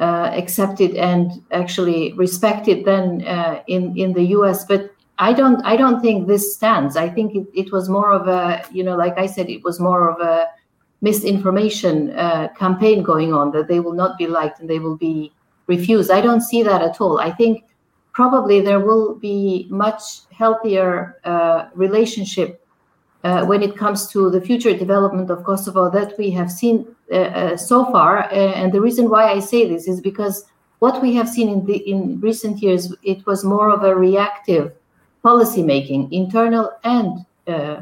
[0.00, 4.64] accepted and actually respected then uh, in in the U.S.
[4.64, 6.96] But I don't I don't think this stands.
[6.96, 9.78] I think it, it was more of a you know like I said it was
[9.78, 10.46] more of a
[11.00, 15.32] misinformation uh, campaign going on that they will not be liked and they will be
[15.66, 16.10] refused.
[16.10, 17.20] I don't see that at all.
[17.20, 17.64] I think
[18.12, 22.63] probably there will be much healthier uh, relationship
[23.24, 27.16] uh, when it comes to the future development of Kosovo that we have seen uh,
[27.16, 28.28] uh, so far.
[28.32, 30.44] and the reason why I say this is because
[30.78, 34.72] what we have seen in the in recent years, it was more of a reactive
[35.22, 37.80] policy making, internal and uh,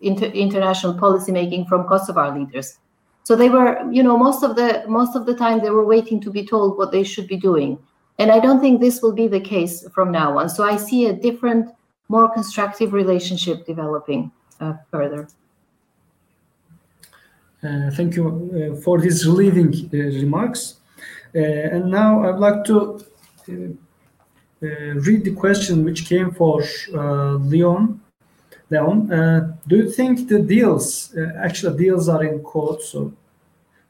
[0.00, 2.78] inter international policy making from Kosovar leaders.
[3.24, 6.20] So they were, you know, most of the most of the time they were waiting
[6.20, 7.78] to be told what they should be doing.
[8.20, 10.48] And I don't think this will be the case from now on.
[10.48, 11.70] So I see a different,
[12.08, 15.28] more constructive relationship developing uh, Uh, further.
[17.62, 18.26] Uh, thank you
[18.74, 20.76] uh, for these leading uh, remarks.
[21.34, 23.04] Uh, and now I'd like to
[23.50, 24.64] uh,
[25.06, 28.00] read the question which came for Leon.
[28.70, 33.12] Leon, do you think the deals, actually deals are in quotes, so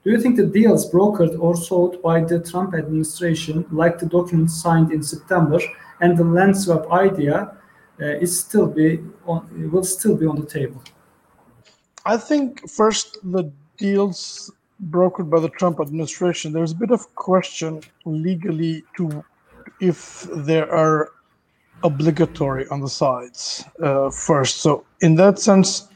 [0.05, 4.63] do you think the deals brokered or sold by the Trump administration, like the documents
[4.63, 5.59] signed in September
[6.01, 7.58] and the land swap idea,
[8.01, 10.83] uh, is still be on, it will still be on the table?
[12.05, 14.51] I think first the deals
[14.91, 19.25] brokered by the Trump administration, there's a bit of question legally to
[19.81, 21.11] if there are
[21.85, 24.57] obligatory on the sides uh, first.
[24.59, 25.89] So in that sense,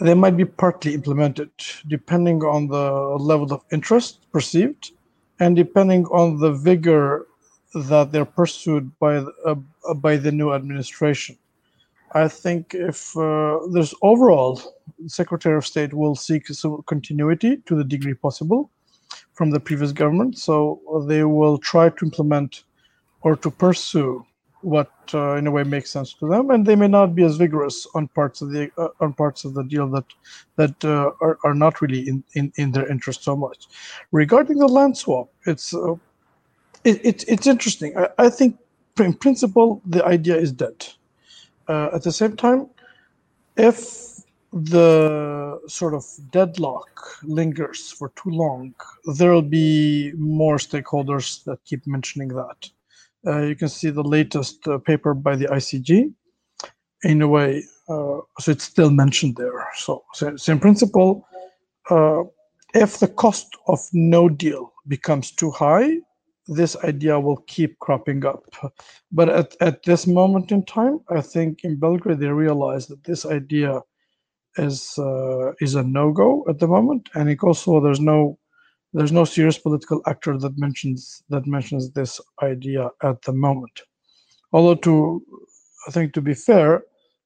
[0.00, 1.50] they might be partly implemented
[1.88, 4.92] depending on the level of interest perceived
[5.38, 7.26] and depending on the vigor
[7.74, 9.54] that they're pursued by uh,
[9.96, 11.36] by the new administration.
[12.12, 14.60] I think if uh, there's overall,
[15.06, 16.46] Secretary of State will seek
[16.86, 18.70] continuity to the degree possible
[19.34, 20.38] from the previous government.
[20.38, 22.64] So they will try to implement
[23.22, 24.24] or to pursue
[24.62, 27.36] what uh, in a way makes sense to them, and they may not be as
[27.36, 30.04] vigorous on parts of the uh, on parts of the deal that
[30.56, 33.68] that uh, are, are not really in, in, in their interest so much.
[34.12, 35.94] Regarding the land swap, it's uh,
[36.84, 37.96] it, it, it's interesting.
[37.96, 38.58] I, I think
[38.98, 40.86] in principle the idea is dead
[41.70, 42.66] uh, at the same time,
[43.56, 43.78] if
[44.52, 46.88] the sort of deadlock
[47.22, 48.74] lingers for too long,
[49.16, 52.68] there will be more stakeholders that keep mentioning that.
[53.26, 56.12] Uh, you can see the latest uh, paper by the ICG.
[57.02, 59.66] in a way, uh, so it's still mentioned there.
[59.76, 60.04] So,
[60.48, 61.26] in principle,
[61.88, 62.24] uh,
[62.74, 65.98] if the cost of no deal becomes too high,
[66.50, 68.44] this idea will keep cropping up.
[69.12, 73.24] But at, at this moment in time, I think in Belgrade they realize that this
[73.24, 73.80] idea
[74.56, 78.38] is uh, is a no go at the moment, and in Kosovo there's no
[78.92, 83.80] there's no serious political actor that mentions that mentions this idea at the moment.
[84.52, 85.24] Although to
[85.86, 86.82] I think to be fair,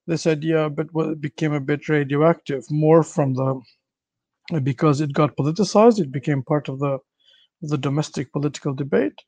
[0.07, 0.89] this idea but
[1.20, 3.61] became a bit radioactive more from the
[4.61, 6.99] because it got politicized it became part of the
[7.69, 9.19] the domestic political debate.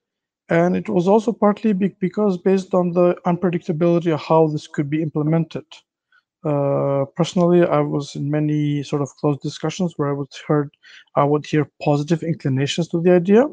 [0.49, 5.03] And it was also partly because based on the unpredictability of how this could be
[5.03, 5.64] implemented.
[6.45, 10.70] Uh, personally i was in many sort of close discussions where i would heard
[11.16, 13.45] i would hear positive inclinations to the idea.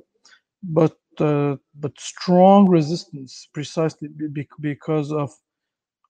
[0.64, 4.10] But uh, but strong resistance precisely
[4.62, 5.32] because of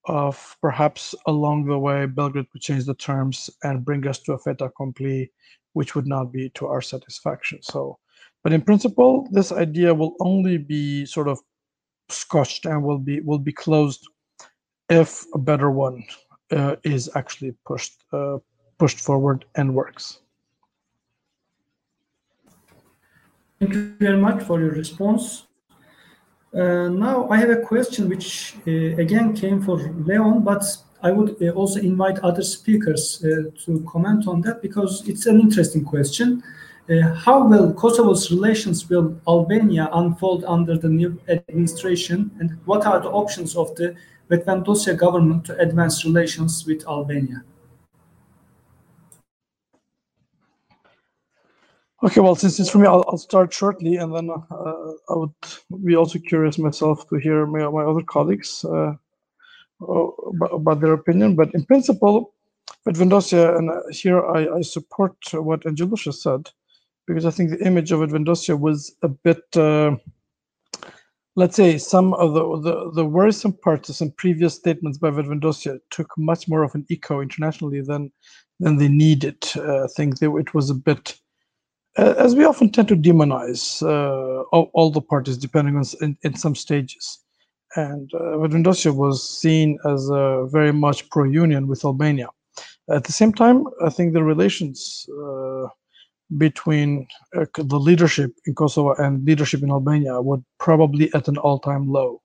[0.05, 4.39] of perhaps along the way Belgrade would change the terms and bring us to a
[4.39, 5.31] fait accompli,
[5.73, 7.59] which would not be to our satisfaction.
[7.61, 7.99] So,
[8.43, 11.39] but in principle, this idea will only be sort of
[12.09, 14.07] scotched and will be will be closed
[14.89, 16.03] if a better one
[16.51, 18.37] uh, is actually pushed uh,
[18.77, 20.19] pushed forward and works.
[23.59, 25.47] Thank you very much for your response.
[26.53, 28.71] Uh, now I have a question which uh,
[29.05, 30.63] again came for Leon, but
[31.01, 35.39] I would uh, also invite other speakers uh, to comment on that because it's an
[35.39, 36.43] interesting question.
[36.89, 42.99] Uh, how will Kosovo's relations with Albania unfold under the new administration, and what are
[42.99, 43.95] the options of the
[44.29, 47.41] Vetëvendosje government to advance relations with Albania?
[52.03, 55.31] Okay, well, since it's for me, I'll, I'll start shortly, and then uh, I would
[55.85, 58.93] be also curious myself to hear my, my other colleagues uh,
[59.79, 61.37] about, about, their opinion.
[61.37, 62.33] But in principle,
[62.85, 66.49] with Vendosia, and uh, here I, I support what Engjellushe said,
[67.07, 69.95] because I think the image of Vendosia was a bit, uh,
[71.35, 75.79] let's say, some of the, the, the worrisome parts of some previous statements by Vendosia
[75.89, 78.11] took much more of an echo internationally than
[78.59, 79.37] than they needed.
[79.55, 81.19] Uh, I think they, it was a bit
[81.95, 86.35] as we often tend to demonize uh, all, all, the parties depending on in, in
[86.35, 87.19] some stages.
[87.75, 92.27] And uh, was seen as uh, very much pro-union with Albania.
[92.89, 95.67] At the same time, I think the relations uh,
[96.37, 101.87] between uh, the leadership in Kosovo and leadership in Albania would probably at an all-time
[101.87, 102.21] low.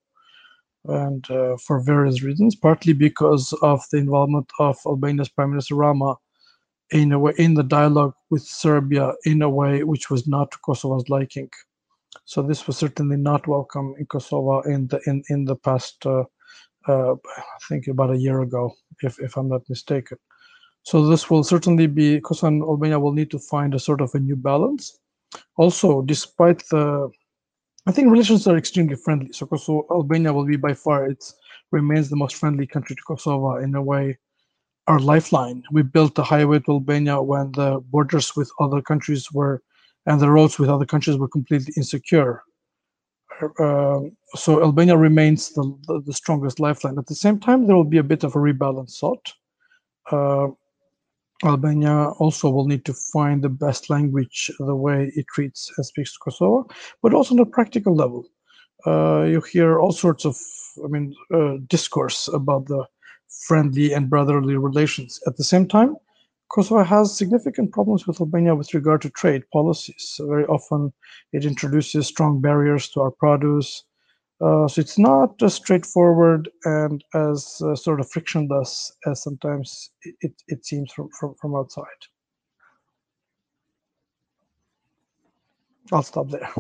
[0.85, 6.17] And uh, for various reasons, partly because of the involvement of Albania's Prime Minister Rama
[6.91, 10.59] in a way in the dialogue with Serbia in a way which was not to
[10.65, 11.51] Kosovo's liking.
[12.25, 16.07] So this was certainly not welcome in Kosovo in the in in the past.
[16.07, 16.25] Uh,
[16.87, 18.73] uh, I think about a year ago,
[19.03, 20.19] if if I'm not mistaken.
[20.89, 24.19] So this will certainly be Kosovo Albania will need to find a sort of a
[24.19, 24.99] new balance.
[25.59, 27.11] Also, despite the,
[27.87, 29.31] I think relations are extremely friendly.
[29.33, 31.23] So Kosovo Albania will be by far it
[31.73, 34.17] remains the most friendly country to Kosovo in a way
[34.87, 35.63] our lifeline.
[35.71, 39.61] We built the highway to Albania when the borders with other countries were
[40.07, 42.45] and the roads with other countries were completely insecure.
[43.59, 44.01] Uh,
[44.37, 46.99] so Albania remains the, the, the, strongest lifeline.
[46.99, 49.35] At the same time, there will be a bit of a rebalance sought.
[50.11, 50.49] Uh,
[51.45, 56.13] Albania also will need to find the best language, the way it treats and speaks
[56.13, 56.69] to Kosovo,
[57.03, 58.27] but also on a practical level.
[58.87, 60.37] Uh, you hear all sorts of,
[60.85, 62.87] I mean, uh, discourse about the
[63.47, 65.21] friendly and brotherly relations.
[65.27, 65.97] At the same time,
[66.51, 70.19] Kosovo has significant problems with Albania with regard to trade policies.
[70.21, 70.93] Very often
[71.33, 73.85] it introduces strong barriers to our produce.
[74.41, 79.91] Uh, so it's not as straightforward and as uh, sort of frictionless as sometimes
[80.21, 81.87] it, it seems from, from, from outside.
[85.91, 86.49] I'll stop there.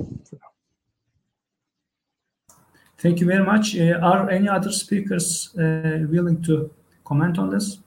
[2.99, 3.77] Thank you very much.
[3.77, 6.71] Uh, are any other speakers uh, willing to
[7.05, 7.79] comment on this?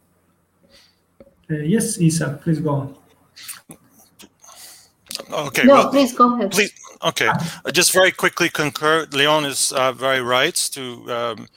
[1.49, 2.95] Uh, yes, Isa, please go on.
[5.30, 5.63] Okay.
[5.65, 6.51] No, well, please go ahead.
[6.51, 6.72] Please.
[7.03, 7.32] Okay.
[7.72, 9.07] just very quickly concur.
[9.11, 11.48] Leon is uh, very right to um,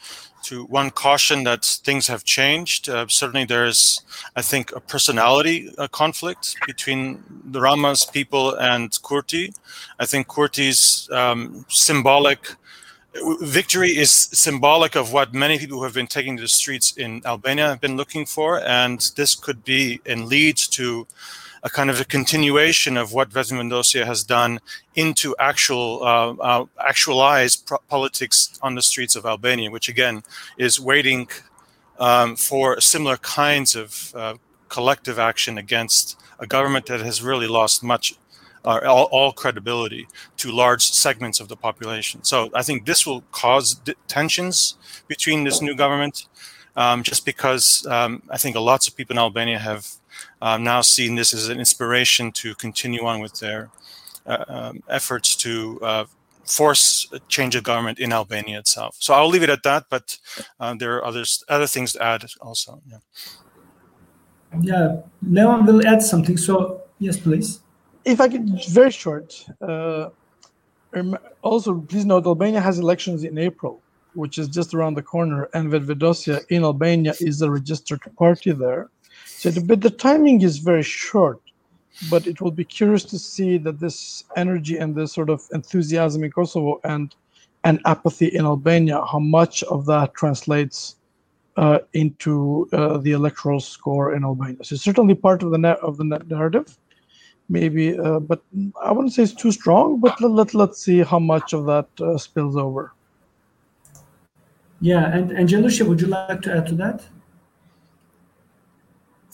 [0.45, 2.89] to one caution that things have changed.
[2.89, 4.03] Uh, certainly, there is,
[4.37, 9.55] I think, a personality uh, conflict between the Rama's people and Kurti.
[9.99, 12.57] I think Kurti's um, symbolic
[13.41, 17.23] victory is symbolic of what many people who have been taking to the streets in
[17.25, 21.07] Albania have been looking for, and this could be and leads to
[21.65, 24.61] a kind of a continuation of what Vetëvendosje has done
[24.95, 30.23] into actual uh, uh, actualized politics on the streets of Albania, which again
[30.59, 31.27] is waiting
[31.99, 34.35] um, for similar kinds of uh,
[34.69, 38.15] collective action against a government that has really lost much
[38.67, 40.09] uh, all, all, credibility
[40.39, 42.25] to large segments of the population.
[42.25, 44.77] So I think this will cause tensions
[45.07, 46.27] between this new government,
[46.75, 49.87] um, just because um, I think lots of people in Albania have
[50.43, 53.71] um, now seeing this as an inspiration to continue on with their
[54.27, 56.05] uh, um, efforts to uh,
[56.45, 58.97] force a change of government in Albania itself.
[58.99, 60.19] So I'll leave it at that, but
[60.61, 62.81] uh, there are others other things to add also.
[62.89, 62.99] Yeah.
[64.61, 66.37] Yeah, Leon will add something.
[66.37, 67.61] So yes, please.
[68.05, 69.45] If I could, very short.
[69.61, 70.11] Uh,
[71.43, 73.83] also, please note Albania has elections in April,
[74.15, 78.91] which is just around the corner, and Vetëvendosje in Albania is a registered party there.
[79.45, 81.41] So, the, but the timing is very short
[82.11, 86.25] but it will be curious to see that this energy and this sort of enthusiasm
[86.25, 87.15] in Kosovo and
[87.67, 90.97] and apathy in Albania, how much of that translates
[91.57, 94.63] uh, into uh, the electoral score in Albania.
[94.63, 96.77] So it's certainly part of the net of the narrative,
[97.49, 98.43] maybe, uh, but
[98.83, 99.99] I wouldn't say it's too strong.
[99.99, 102.93] But let, let let's see how much of that uh, spills over.
[104.81, 107.07] Yeah, and Engjellushe, would you like to add to that?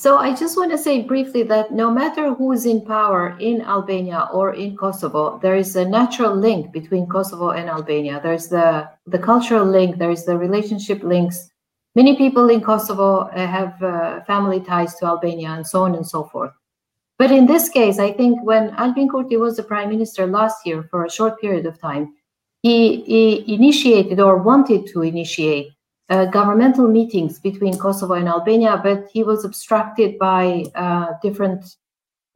[0.00, 3.60] So I just want to say briefly that no matter who is in power in
[3.60, 8.18] Albania or in Kosovo, there is a natural link between Kosovo and Albania.
[8.22, 11.50] There's the, the cultural link, there is the relationship links.
[11.94, 16.06] Many people in Kosovo uh, have uh, family ties to Albania and so on and
[16.08, 16.52] so forth.
[17.18, 20.82] But in this case, I think when Albin Kurti was the prime minister last year
[20.82, 22.14] for a short period of time,
[22.62, 25.72] he, he initiated or wanted to initiate
[26.10, 31.76] uh, governmental meetings between Kosovo and Albania, but he was obstructed by uh, different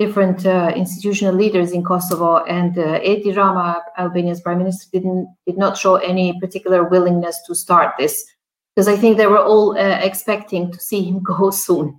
[0.00, 2.44] different uh, institutional leaders in Kosovo.
[2.44, 7.54] And uh, Edi Rama, Albania's prime minister, didn't did not show any particular willingness to
[7.54, 8.24] start this
[8.74, 11.98] because I think they were all uh, expecting to see him go soon.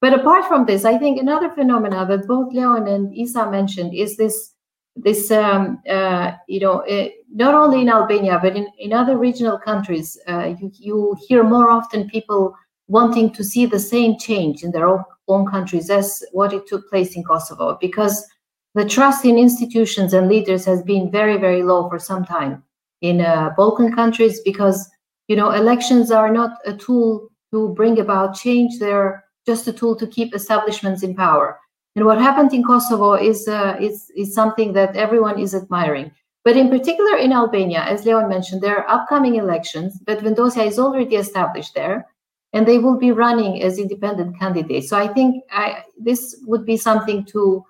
[0.00, 4.16] But apart from this, I think another phenomena that both Leon and Isa mentioned is
[4.16, 4.54] this
[4.94, 6.82] this, um, uh, you know,
[7.30, 11.70] not only in Albania, but in, in other regional countries, uh, you, you hear more
[11.70, 12.54] often people
[12.88, 16.88] wanting to see the same change in their own, own countries as what it took
[16.88, 18.26] place in Kosovo, because
[18.74, 22.62] the trust in institutions and leaders has been very, very low for some time
[23.02, 24.88] in uh, Balkan countries because,
[25.28, 28.78] you know, elections are not a tool to bring about change.
[28.78, 31.58] They're just a tool to keep establishments in power.
[31.96, 36.12] And what happened in Kosovo is, uh, is, is something that everyone is admiring.
[36.48, 40.78] But in particular in Albania, as Leon mentioned, there are upcoming elections, but Vendosia is
[40.78, 42.06] already established there,
[42.54, 44.88] and they will be running as independent candidates.
[44.88, 47.62] So I think I, this would be something to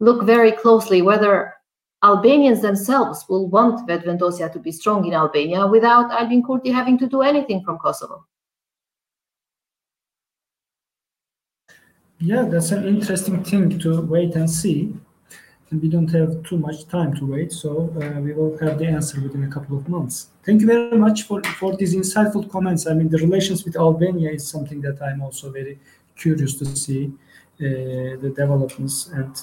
[0.00, 1.54] look very closely whether
[2.04, 7.06] Albanians themselves will want Vetëvendosje to be strong in Albania without Albin Kurti having to
[7.06, 8.26] do anything from Kosovo.
[12.18, 14.92] Yeah, that's an interesting thing to wait and see.
[15.70, 18.86] And we don't have too much time to wait, so uh, we will have the
[18.86, 20.28] answer within a couple of months.
[20.42, 22.86] Thank you very much for, for these insightful comments.
[22.86, 25.78] I mean, the relations with Albania is something that I'm also very
[26.16, 27.12] curious to see
[27.60, 29.42] uh, the developments and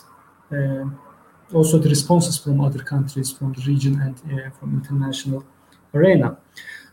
[0.52, 5.46] uh, also the responses from other countries, from the region and uh, from international
[5.94, 6.38] arena.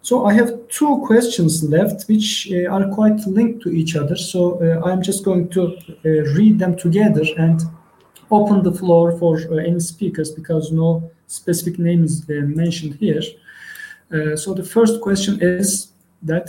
[0.03, 4.17] So I have two questions left, which uh, are quite linked to each other.
[4.17, 5.79] So uh, I'm just going to
[6.37, 7.63] read them together and
[8.33, 12.33] open the floor for uh, any speakers because no specific name is uh,
[12.63, 13.23] mentioned here.
[14.13, 15.93] Uh, so the first question is
[16.23, 16.49] that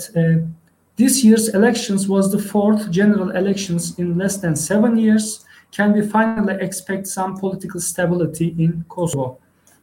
[0.96, 5.46] this year's elections was the fourth general elections in less than seven years.
[5.72, 9.40] Can we finally expect some political stability in Kosovo?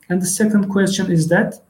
[0.08, 1.60] And the second question is that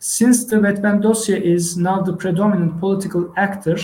[0.00, 3.76] since the Vetëvendosje is now the predominant political actor,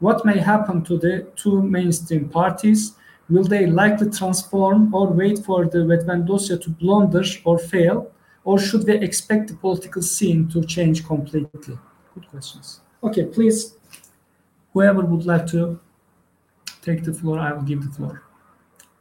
[0.00, 2.96] what may happen to the two mainstream parties?
[3.30, 8.10] Will they likely transform or wait for the Vetëvendosje to blunder or fail?
[8.44, 11.78] Or should they expect the political scene to change completely?
[12.14, 12.80] Good questions.
[13.04, 13.74] Okay, please,
[14.72, 15.78] whoever would like to
[16.82, 18.22] take the floor, I will give the floor.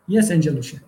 [0.08, 0.80] Yes, Engjellushe.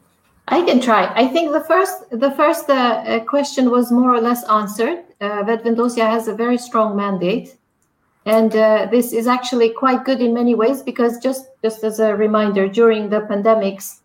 [0.47, 1.11] I can try.
[1.15, 5.43] I think the first the first uh, uh question was more or less answered uh,
[5.43, 7.55] Vetëvendosje has a very strong mandate.
[8.25, 12.15] And uh, this is actually quite good in many ways because just, just as a
[12.15, 14.01] reminder, during the pandemics,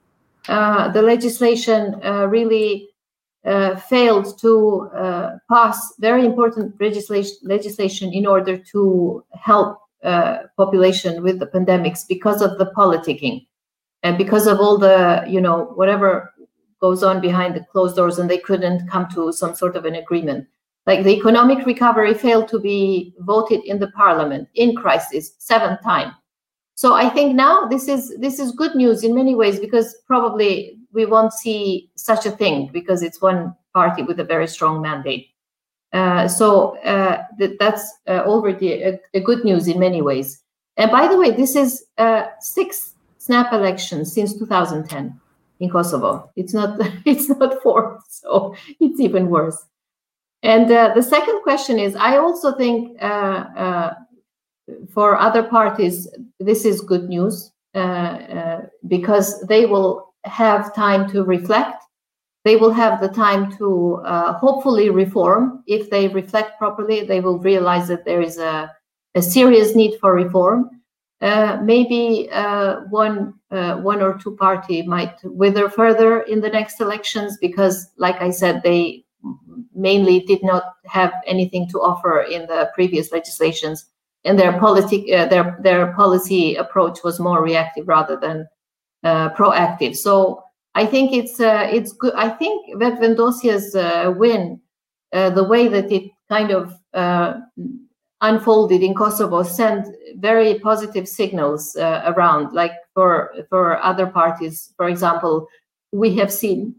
[0.48, 2.88] uh, the legislation uh, really
[3.44, 11.22] uh, failed to uh, pass very important legislation, legislation in order to help uh, population
[11.22, 13.46] with the pandemics because of the politicking
[14.02, 16.32] and because of all the, you know, whatever
[16.80, 19.94] goes on behind the closed doors and they couldn't come to some sort of an
[19.94, 20.46] agreement.
[20.86, 26.14] Like the economic recovery failed to be voted in the parliament in crisis seventh time.
[26.74, 30.78] So I think now this is this is good news in many ways because probably
[30.92, 35.28] we won't see such a thing because it's one party with a very strong mandate.
[35.92, 40.42] Uh, so uh, th- that's uh, already a, a, good news in many ways.
[40.76, 45.18] And by the way, this is uh, six snap elections since 2010
[45.60, 46.30] in Kosovo.
[46.36, 49.64] It's not it's not four, so it's even worse.
[50.42, 53.04] And uh, the second question is, I also think uh,
[53.56, 53.94] uh,
[54.92, 56.08] for other parties
[56.40, 61.82] this is good news uh, uh, because they will have time to reflect.
[62.44, 65.64] They will have the time to uh, hopefully reform.
[65.66, 68.72] If they reflect properly, they will realize that there is a,
[69.14, 70.70] a serious need for reform.
[71.64, 72.28] maybe
[72.90, 73.34] one
[73.82, 78.62] one or two party might wither further in the next elections because, like I said,
[78.62, 79.05] they
[79.74, 83.86] mainly did not have anything to offer in the previous legislations,
[84.24, 88.46] and their politic uh, their their policy approach was more reactive rather than
[89.04, 89.96] uh, proactive.
[89.96, 90.42] So
[90.74, 92.14] I think it's uh, it's good.
[92.14, 94.60] I think Vetëvendosje's uh, win,
[95.12, 97.34] uh, the way that it kind of uh,
[98.20, 99.86] unfolded in Kosovo, sent
[100.16, 102.52] very positive signals around.
[102.52, 105.46] Like for for other parties, for example,
[105.92, 106.74] we have seen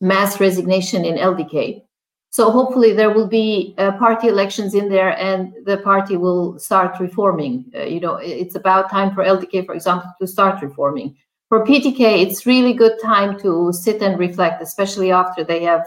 [0.00, 1.82] mass resignation in LDK.
[2.30, 7.00] So hopefully there will be uh, party elections in there, and the party will start
[7.00, 7.64] reforming.
[7.74, 11.16] Uh, you know, it's about time for LDK, for example, to start reforming.
[11.48, 15.86] For PDK, it's really good time to sit and reflect, especially after they have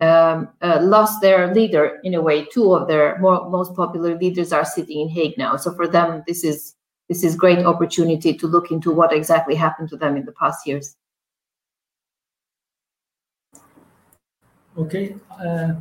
[0.00, 2.44] um, uh, lost their leader in a way.
[2.44, 5.56] Two of their more, most popular leaders are sitting in Hague now.
[5.56, 6.74] So for them, this is
[7.08, 10.66] this is great opportunity to look into what exactly happened to them in the past
[10.66, 10.96] years.
[14.76, 15.16] Okay.
[15.30, 15.74] Uh,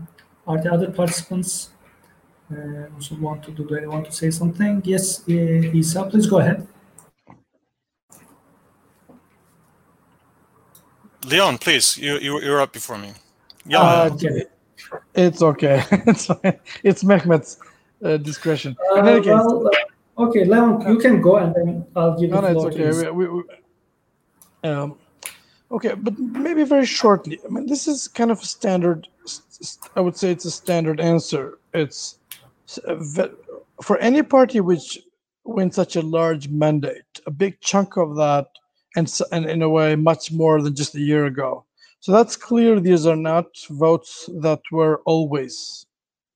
[0.46, 1.70] are the other participants
[2.52, 4.82] uh, also want to do they want to say something?
[4.86, 6.68] Yes, uh, Isa, please go ahead.
[11.26, 13.14] Leon, please, you, you you're up before me.
[13.66, 14.46] Yeah, uh, okay.
[15.16, 15.84] it's okay.
[15.92, 16.30] it's
[16.84, 17.58] it's Mehmet's
[18.04, 18.76] uh, discretion.
[18.92, 19.68] Uh, In any case, well,
[20.18, 22.98] uh, okay, Leon, you can go, and then I'll give no, the floor no, it's
[23.00, 23.10] okay.
[23.12, 23.44] We, we,
[24.64, 24.98] um,
[25.74, 27.40] Okay, but maybe very shortly.
[27.44, 29.08] I mean, this is kind of a standard.
[29.96, 31.58] I would say it's a standard answer.
[31.74, 32.20] It's
[33.82, 35.00] for any party which
[35.46, 38.48] wins such a large mandate, a big chunk of that,
[38.96, 41.66] and, and in a way, much more than just a year ago.
[42.02, 42.80] So that's clear.
[42.80, 45.88] These are not votes that were always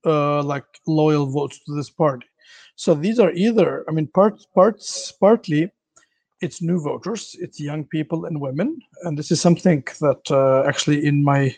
[0.04, 2.26] uh, like loyal votes to this party.
[2.76, 5.72] So these are either, I mean, parts, parts, partly
[6.42, 8.80] it's new voters, it's young people and women.
[9.04, 11.56] And this is something that uh, actually in my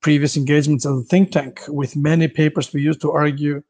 [0.00, 3.62] previous engagements as a think tank with many papers we used to argue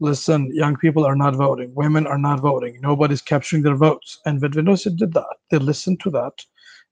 [0.00, 4.20] listen, young people are not voting, women are not voting, nobody's capturing their votes.
[4.26, 5.36] And Vetëvendosje did that.
[5.50, 6.44] They listened to that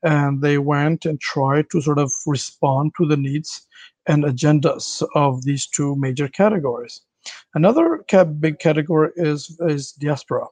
[0.03, 3.67] and they went and tried to sort of respond to the needs
[4.07, 7.03] and agendas of these two major categories.
[7.55, 8.05] Another
[8.41, 10.47] big category is, is diaspora.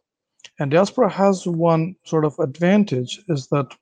[0.58, 3.74] And diaspora has one sort of advantage is that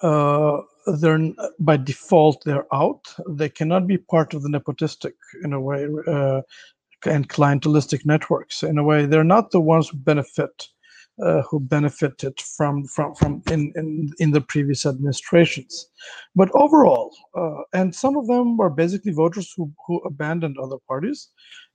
[0.00, 0.60] uh,
[1.00, 3.12] they're by default they're out.
[3.28, 6.42] They cannot be part of the nepotistic in a way uh,
[7.04, 8.62] and clientelistic networks.
[8.62, 10.68] In a way, they're not the ones who benefit.
[11.20, 15.90] Uh, who benefited from from from in, in in the previous administrations,
[16.36, 21.28] but overall, uh, and some of them were basically voters who who abandoned other parties.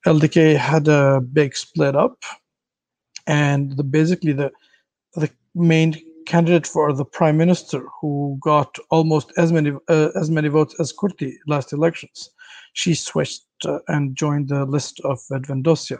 [0.07, 2.23] LDK had a big split up
[3.27, 4.51] and the, basically the
[5.15, 5.93] the main
[6.25, 10.93] candidate for the prime minister who got almost as many uh, as many votes as
[10.93, 12.29] Kurti last elections.
[12.73, 15.97] She switched uh, and joined the list of Vetëvendosje.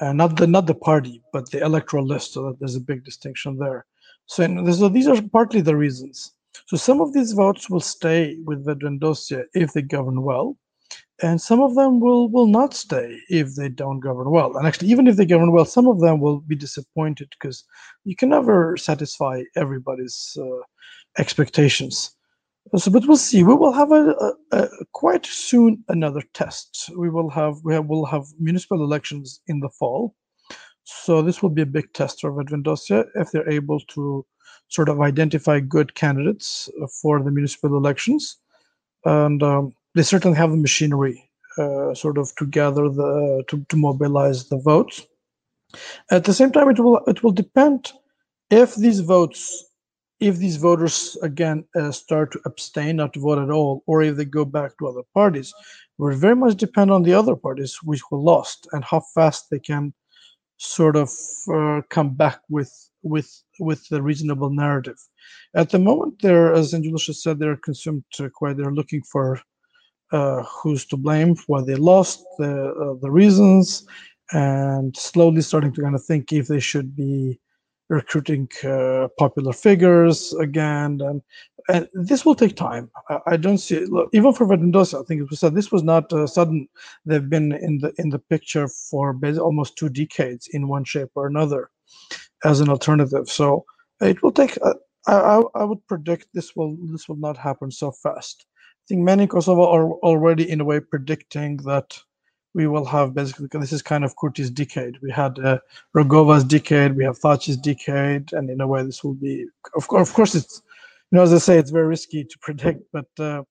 [0.00, 2.32] Uh, not the not the party, but the electoral list.
[2.32, 3.86] So there's a big distinction there.
[4.26, 4.46] So,
[4.88, 6.32] these are partly the reasons.
[6.66, 10.56] So some of these votes will stay with Vetëvendosje if they govern well,
[11.22, 14.56] and some of them will will not stay if they don't govern well.
[14.56, 17.64] And actually even if they govern well some of them will be disappointed because
[18.04, 20.62] you can never satisfy everybody's uh,
[21.18, 22.10] expectations.
[22.76, 23.42] So but we'll see.
[23.44, 26.90] We will have a, a, a, quite soon another test.
[26.96, 30.14] We will have we have, will have municipal elections in the fall.
[30.84, 34.26] So this will be a big test for Vetëvendosje if they're able to
[34.68, 36.68] sort of identify good candidates
[37.00, 38.38] for the municipal elections.
[39.04, 43.76] And um, they certainly have the machinery uh, sort of to gather the to, to
[43.76, 45.06] mobilize the votes.
[46.10, 47.92] At the same time, it will it will depend
[48.50, 49.64] if these votes,
[50.20, 54.16] if these voters again uh, start to abstain, not to vote at all, or if
[54.16, 55.52] they go back to other parties.
[55.98, 59.60] will very much depend on the other parties which were lost and how fast they
[59.60, 59.92] can
[60.56, 61.10] sort of
[61.52, 62.72] uh, come back with
[63.02, 63.30] with
[63.60, 64.98] with the reasonable narrative.
[65.54, 68.04] At the moment, they're as Engjellushe said, they're consumed
[68.34, 68.56] quite.
[68.56, 69.40] They're looking for uh,
[70.44, 73.86] who's to blame, why they lost, the uh, the reasons,
[74.32, 77.40] and slowly starting to kind of think if they should be
[77.88, 81.20] recruiting uh, popular figures again and
[81.68, 82.90] and this will take time.
[83.08, 85.00] I, I don't see look, even for Vetëvendosje.
[85.00, 86.68] I think it was said this was not uh, sudden.
[87.06, 91.26] They've been in the in the picture for almost two decades in one shape or
[91.26, 91.70] another
[92.44, 93.28] as an alternative.
[93.28, 93.64] So
[94.00, 94.58] it will take.
[94.62, 94.74] Uh,
[95.06, 98.46] I, I would predict this will this will not happen so fast.
[98.84, 101.98] I think many Kosovo are already in a way predicting that
[102.52, 104.98] we will have basically this is kind of Kurti's decade.
[105.00, 105.58] We had uh,
[105.96, 110.06] Rugova's decade, we have Thaçi's decade, and in a way this will be of course
[110.06, 110.60] of course it's
[111.10, 113.42] you know as I say it's very risky to predict, but uh,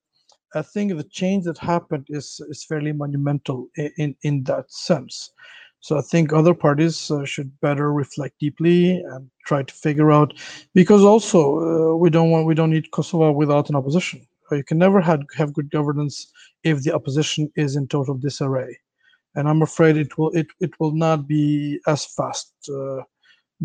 [0.53, 5.31] I think the change that happened is is fairly monumental in in, in that sense.
[5.79, 10.33] So I think other parties uh, should better reflect deeply and try to figure out,
[10.75, 14.27] because also uh, we don't want we don't need Kosovo without an opposition.
[14.51, 16.31] You can never have, have good governance
[16.63, 18.77] if the opposition is in total disarray,
[19.35, 23.01] and I'm afraid it will it it will not be as fast uh,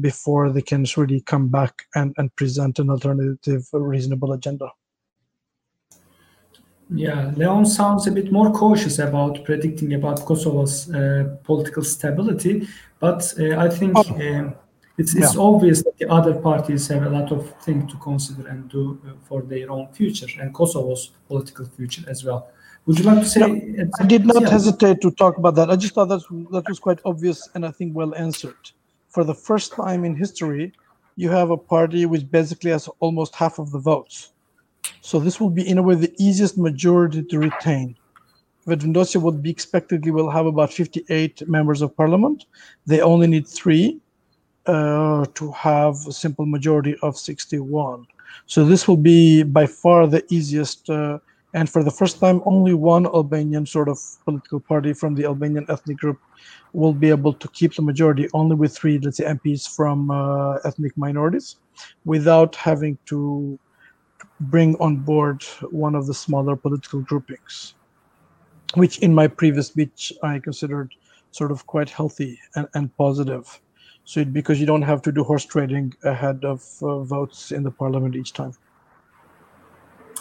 [0.00, 4.70] before they can really come back and and present an alternative, reasonable agenda.
[6.90, 12.66] Yeah, Leon sounds a bit more cautious about predicting about Kosovo's uh, political stability,
[12.98, 14.54] but uh, I think oh.
[14.98, 15.40] It's, it's yeah.
[15.40, 19.12] obvious that the other parties have a lot of things to consider and do uh,
[19.22, 22.50] for their own future and Kosovo's political future as well.
[22.86, 23.40] Would you like to say?
[23.40, 24.50] No, I did not yeah.
[24.50, 25.70] hesitate to talk about that.
[25.70, 28.72] I just thought that that was quite obvious and I think well answered.
[29.08, 30.72] For the first time in history,
[31.16, 34.32] you have a party which basically has almost half of the votes
[35.00, 37.96] so this will be, in a way, the easiest majority to retain.
[38.66, 42.44] Vetëvendosje would be expectedly will have about 58 members of parliament.
[42.86, 44.00] They only need three
[44.68, 48.06] uh, to have a simple majority of 61.
[48.46, 50.88] So this will be by far the easiest.
[50.88, 51.18] Uh,
[51.54, 55.64] and for the first time, only one Albanian sort of political party from the Albanian
[55.70, 56.18] ethnic group
[56.74, 60.56] will be able to keep the majority, only with three, let's say, MPs from uh,
[60.64, 61.56] ethnic minorities,
[62.04, 63.58] without having to
[64.40, 67.74] bring on board one of the smaller political groupings,
[68.74, 70.94] which in my previous speech I considered
[71.30, 73.60] sort of quite healthy and, and positive.
[74.08, 77.62] So it, because you don't have to do horse trading ahead of uh, votes in
[77.62, 78.54] the parliament each time.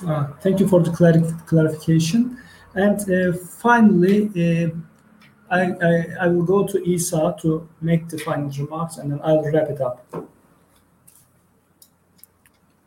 [0.05, 0.91] Uh, thank you for the
[1.45, 2.37] clarification.
[2.75, 4.71] And uh, finally, uh,
[5.49, 9.41] I, I, I will go to Isa to make the final remarks and then I'll
[9.41, 10.05] wrap it up.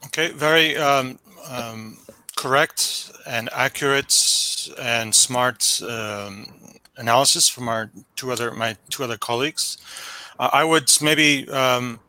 [0.04, 1.18] Okay, very um,
[1.48, 1.96] um,
[2.36, 6.44] correct and accurate and smart um,
[6.98, 9.78] analysis from our two other my two other colleagues.
[10.40, 12.00] Uh, I would maybe um,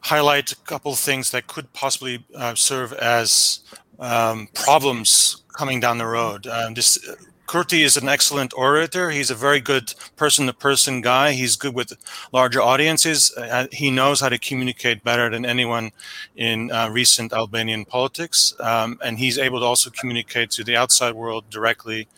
[0.00, 3.60] highlight a couple of things that could possibly uh, serve as
[3.98, 6.46] um, problems coming down the road.
[6.46, 6.98] Um, this
[7.46, 9.10] Kurti is an excellent orator.
[9.10, 11.32] He's a very good person to person guy.
[11.32, 11.94] He's good with
[12.32, 13.32] larger audiences.
[13.34, 15.92] Uh, he knows how to communicate better than anyone
[16.36, 18.54] in uh, recent Albanian politics.
[18.60, 22.08] Um, and he's able to also communicate to the outside world directly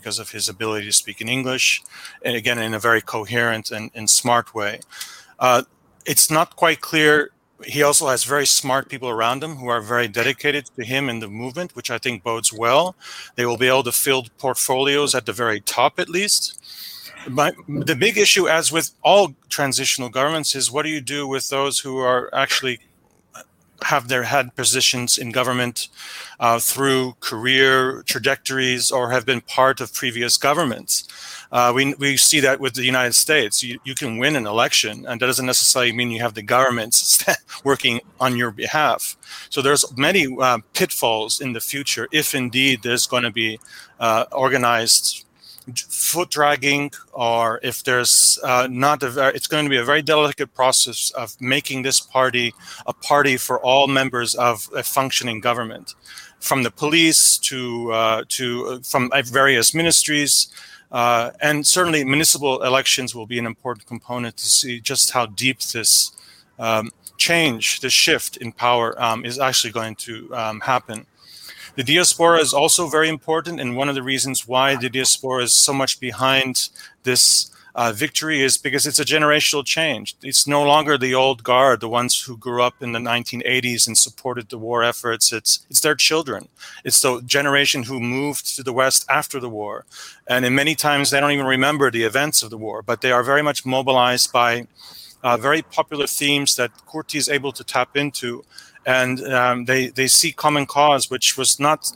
[0.00, 1.82] because of his ability to speak in English,
[2.24, 4.80] and again, in a very coherent and, and smart way.
[5.38, 5.62] Uh,
[6.06, 7.30] it's not quite clear
[7.64, 11.22] he also has very smart people around him who are very dedicated to him and
[11.22, 12.96] the movement, which I think bodes well.
[13.36, 16.58] They will be able to fill portfolios at the very top, at least.
[17.28, 21.50] My, the big issue, as with all transitional governments, is what do you do with
[21.50, 22.80] those who are actually
[23.84, 25.88] have their had positions in government
[26.38, 31.08] uh, through career trajectories or have been part of previous governments?
[31.52, 33.62] Uh, we, we see that with the United States.
[33.62, 36.96] You, you can win an election, and that doesn't necessarily mean you have the government
[37.64, 39.16] working on your behalf.
[39.50, 43.58] So there's many uh, pitfalls in the future if indeed there's going to be
[43.98, 45.26] uh, organized
[45.76, 50.02] foot dragging or if there's uh, not a very, it's going to be a very
[50.02, 52.54] delicate process of making this party
[52.86, 55.94] a party for all members of a functioning government
[56.40, 60.48] from the police to uh, to uh, from various ministries
[60.90, 65.60] uh, and certainly, municipal elections will be an important component to see just how deep
[65.60, 66.12] this
[66.58, 71.06] um, change, this shift in power um, is actually going to um, happen.
[71.80, 75.54] The diaspora is also very important, and one of the reasons why the diaspora is
[75.54, 76.68] so much behind
[77.04, 80.14] this uh, victory is because it's a generational change.
[80.22, 83.96] It's no longer the old guard, the ones who grew up in the 1980s and
[83.96, 85.32] supported the war efforts.
[85.32, 86.48] It's it's their children.
[86.84, 89.86] It's the generation who moved to the West after the war,
[90.26, 93.10] and in many times they don't even remember the events of the war, but they
[93.10, 94.66] are very much mobilized by
[95.22, 98.44] uh, very popular themes that Kurti is able to tap into,
[98.86, 101.92] and um, they they see common cause, which was not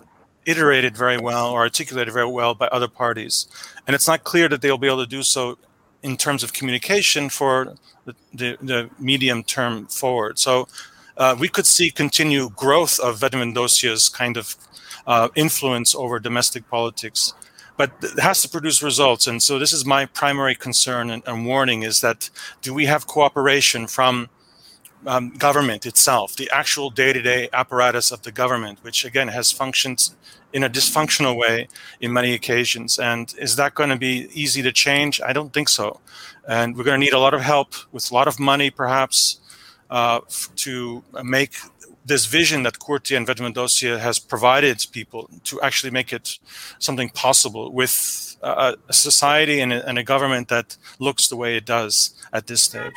[0.47, 3.47] iterated very well or articulated very well by other parties.
[3.86, 5.59] And it's not clear that they'll be able to do so
[6.02, 7.74] in terms of communication for
[8.05, 10.39] the, the, the medium term forward.
[10.39, 10.69] So
[11.16, 14.56] uh, we could see continued growth of Vetëvendosje's kind of
[15.06, 17.32] uh, influence over domestic politics.
[17.77, 19.27] But it has to produce results.
[19.27, 22.31] And so this is my primary concern and, and warning is that
[22.62, 24.28] do we have cooperation from
[25.06, 30.10] um, government itself, the actual day-to-day apparatus of the government, which again has functioned
[30.52, 31.68] in a dysfunctional way
[32.01, 32.98] in many occasions.
[32.98, 35.20] And is that going to be easy to change?
[35.20, 36.01] I don't think so.
[36.47, 39.40] And we're going to need a lot of help with a lot of money, perhaps,
[39.90, 40.20] uh,
[40.56, 41.55] to make
[42.06, 46.39] this vision that Kurti and Vetëvendosje has provided people to actually make it
[46.78, 51.56] something possible with a, a society and a, and a government that looks the way
[51.56, 52.93] it does at this stage.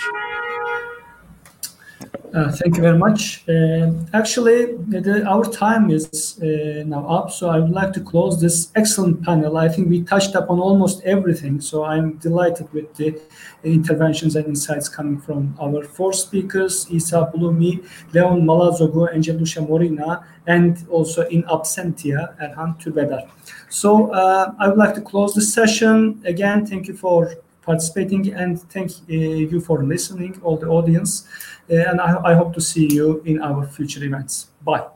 [2.33, 3.47] Uh, thank you very much.
[3.47, 8.41] Uh, actually, the, our time is uh, now up, so I would like to close
[8.41, 9.57] this excellent panel.
[9.57, 13.17] I think we touched upon almost everything, so I'm delighted with the
[13.63, 20.85] interventions and insights coming from our four speakers, Isa Blumi, Leon Malazogu, Engjellushe Morina, and
[20.89, 23.29] also in absentia, Erhan Türbedar.
[23.69, 26.21] So uh, I would like to close this session.
[26.25, 27.35] Again, thank you for
[27.67, 31.27] participating and thank uh, you for listening, all the audience.
[31.69, 34.47] And I, I hope to see you in our future events.
[34.63, 34.87] Bye.